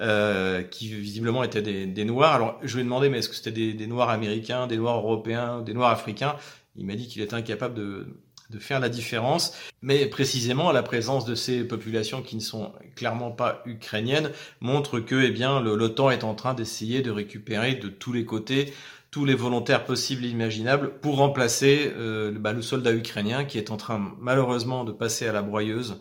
Euh, 0.00 0.64
qui 0.64 0.88
visiblement 0.88 1.44
étaient 1.44 1.62
des, 1.62 1.86
des, 1.86 2.04
noirs. 2.04 2.34
Alors 2.34 2.58
je 2.64 2.74
lui 2.74 2.80
ai 2.80 2.84
demandé 2.84 3.08
mais 3.08 3.18
est-ce 3.18 3.28
que 3.28 3.36
c'était 3.36 3.52
des, 3.52 3.74
des, 3.74 3.86
noirs 3.86 4.10
américains, 4.10 4.66
des 4.66 4.76
noirs 4.76 4.96
européens, 4.96 5.60
des 5.60 5.72
noirs 5.72 5.92
africains? 5.92 6.34
Il 6.74 6.84
m'a 6.84 6.96
dit 6.96 7.06
qu'il 7.06 7.22
était 7.22 7.34
incapable 7.34 7.74
de, 7.74 8.08
de 8.50 8.58
faire 8.58 8.80
la 8.80 8.88
différence, 8.88 9.56
mais 9.82 10.06
précisément 10.06 10.70
la 10.70 10.82
présence 10.82 11.24
de 11.24 11.34
ces 11.34 11.64
populations 11.64 12.22
qui 12.22 12.36
ne 12.36 12.40
sont 12.40 12.72
clairement 12.94 13.30
pas 13.30 13.62
ukrainiennes 13.66 14.30
montre 14.60 15.00
que 15.00 15.22
eh 15.24 15.30
bien 15.30 15.60
l'OTAN 15.60 16.10
est 16.10 16.24
en 16.24 16.34
train 16.34 16.54
d'essayer 16.54 17.02
de 17.02 17.10
récupérer 17.10 17.74
de 17.74 17.88
tous 17.88 18.12
les 18.12 18.24
côtés 18.24 18.72
tous 19.10 19.24
les 19.24 19.34
volontaires 19.34 19.84
possibles 19.84 20.24
et 20.24 20.28
imaginables 20.28 20.98
pour 21.00 21.18
remplacer 21.18 21.92
euh, 21.96 22.32
bah, 22.36 22.52
le 22.52 22.62
soldat 22.62 22.92
ukrainien 22.92 23.44
qui 23.44 23.58
est 23.58 23.70
en 23.70 23.76
train 23.76 24.12
malheureusement 24.18 24.82
de 24.82 24.90
passer 24.90 25.28
à 25.28 25.32
la 25.32 25.40
broyeuse 25.40 26.00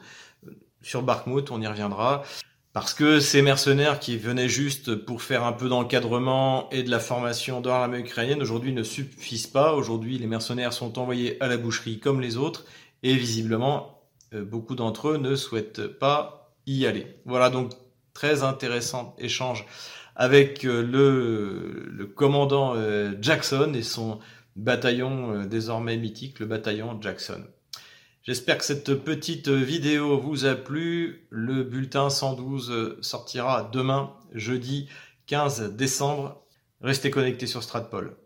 sur 0.84 1.01
Bakhmut, 1.01 1.49
on 1.49 1.62
y 1.62 1.67
reviendra. 1.67 2.23
Parce 2.73 2.95
que 2.95 3.19
ces 3.19 3.43
mercenaires 3.43 3.99
qui 3.99 4.17
venaient 4.17 4.49
juste 4.49 4.95
pour 4.95 5.21
faire 5.21 5.43
un 5.43 5.53
peu 5.53 5.69
d'encadrement 5.69 6.71
et 6.71 6.81
de 6.81 6.89
la 6.89 6.99
formation 6.99 7.62
dans 7.62 7.69
l'armée 7.69 7.99
ukrainienne, 7.99 8.41
aujourd'hui 8.41 8.73
ne 8.73 8.81
suffisent 8.81 9.45
pas. 9.45 9.73
Aujourd'hui, 9.73 10.17
les 10.17 10.25
mercenaires 10.25 10.73
sont 10.73 10.97
envoyés 10.97 11.41
à 11.41 11.47
la 11.47 11.57
boucherie 11.57 11.99
comme 11.99 12.19
les 12.19 12.36
autres, 12.36 12.65
et 13.03 13.13
visiblement, 13.13 14.01
euh, 14.33 14.43
beaucoup 14.43 14.73
d'entre 14.73 15.09
eux 15.09 15.17
ne 15.17 15.36
souhaitent 15.36 15.86
pas 15.86 16.51
y 16.65 16.88
aller. 16.88 17.05
Voilà 17.25 17.51
donc 17.51 17.73
très 18.15 18.41
intéressant 18.41 19.15
échange 19.19 19.67
avec 20.15 20.65
euh, 20.65 20.81
le, 20.81 21.86
le 21.91 22.05
commandant 22.07 22.73
euh, 22.75 23.13
Jackson 23.21 23.73
et 23.75 23.83
son 23.83 24.19
bataillon 24.55 25.45
désormais 25.45 25.97
mythique, 25.97 26.39
le 26.39 26.47
bataillon 26.47 26.99
Jackson. 26.99 27.43
J'espère 28.23 28.57
que 28.57 28.63
cette 28.63 28.95
petite 29.03 29.49
vidéo 29.49 30.17
vous 30.17 30.45
a 30.45 30.55
plu. 30.55 31.27
Le 31.29 31.63
bulletin 31.63 32.09
112 32.09 33.01
sortira 33.01 33.69
demain, 33.73 34.15
jeudi 34.31 34.88
15 35.25 35.73
décembre. 35.75 36.41
Restez 36.79 37.12
connectés 37.12 37.47
sur 37.47 37.62
Stratpol. 37.62 38.15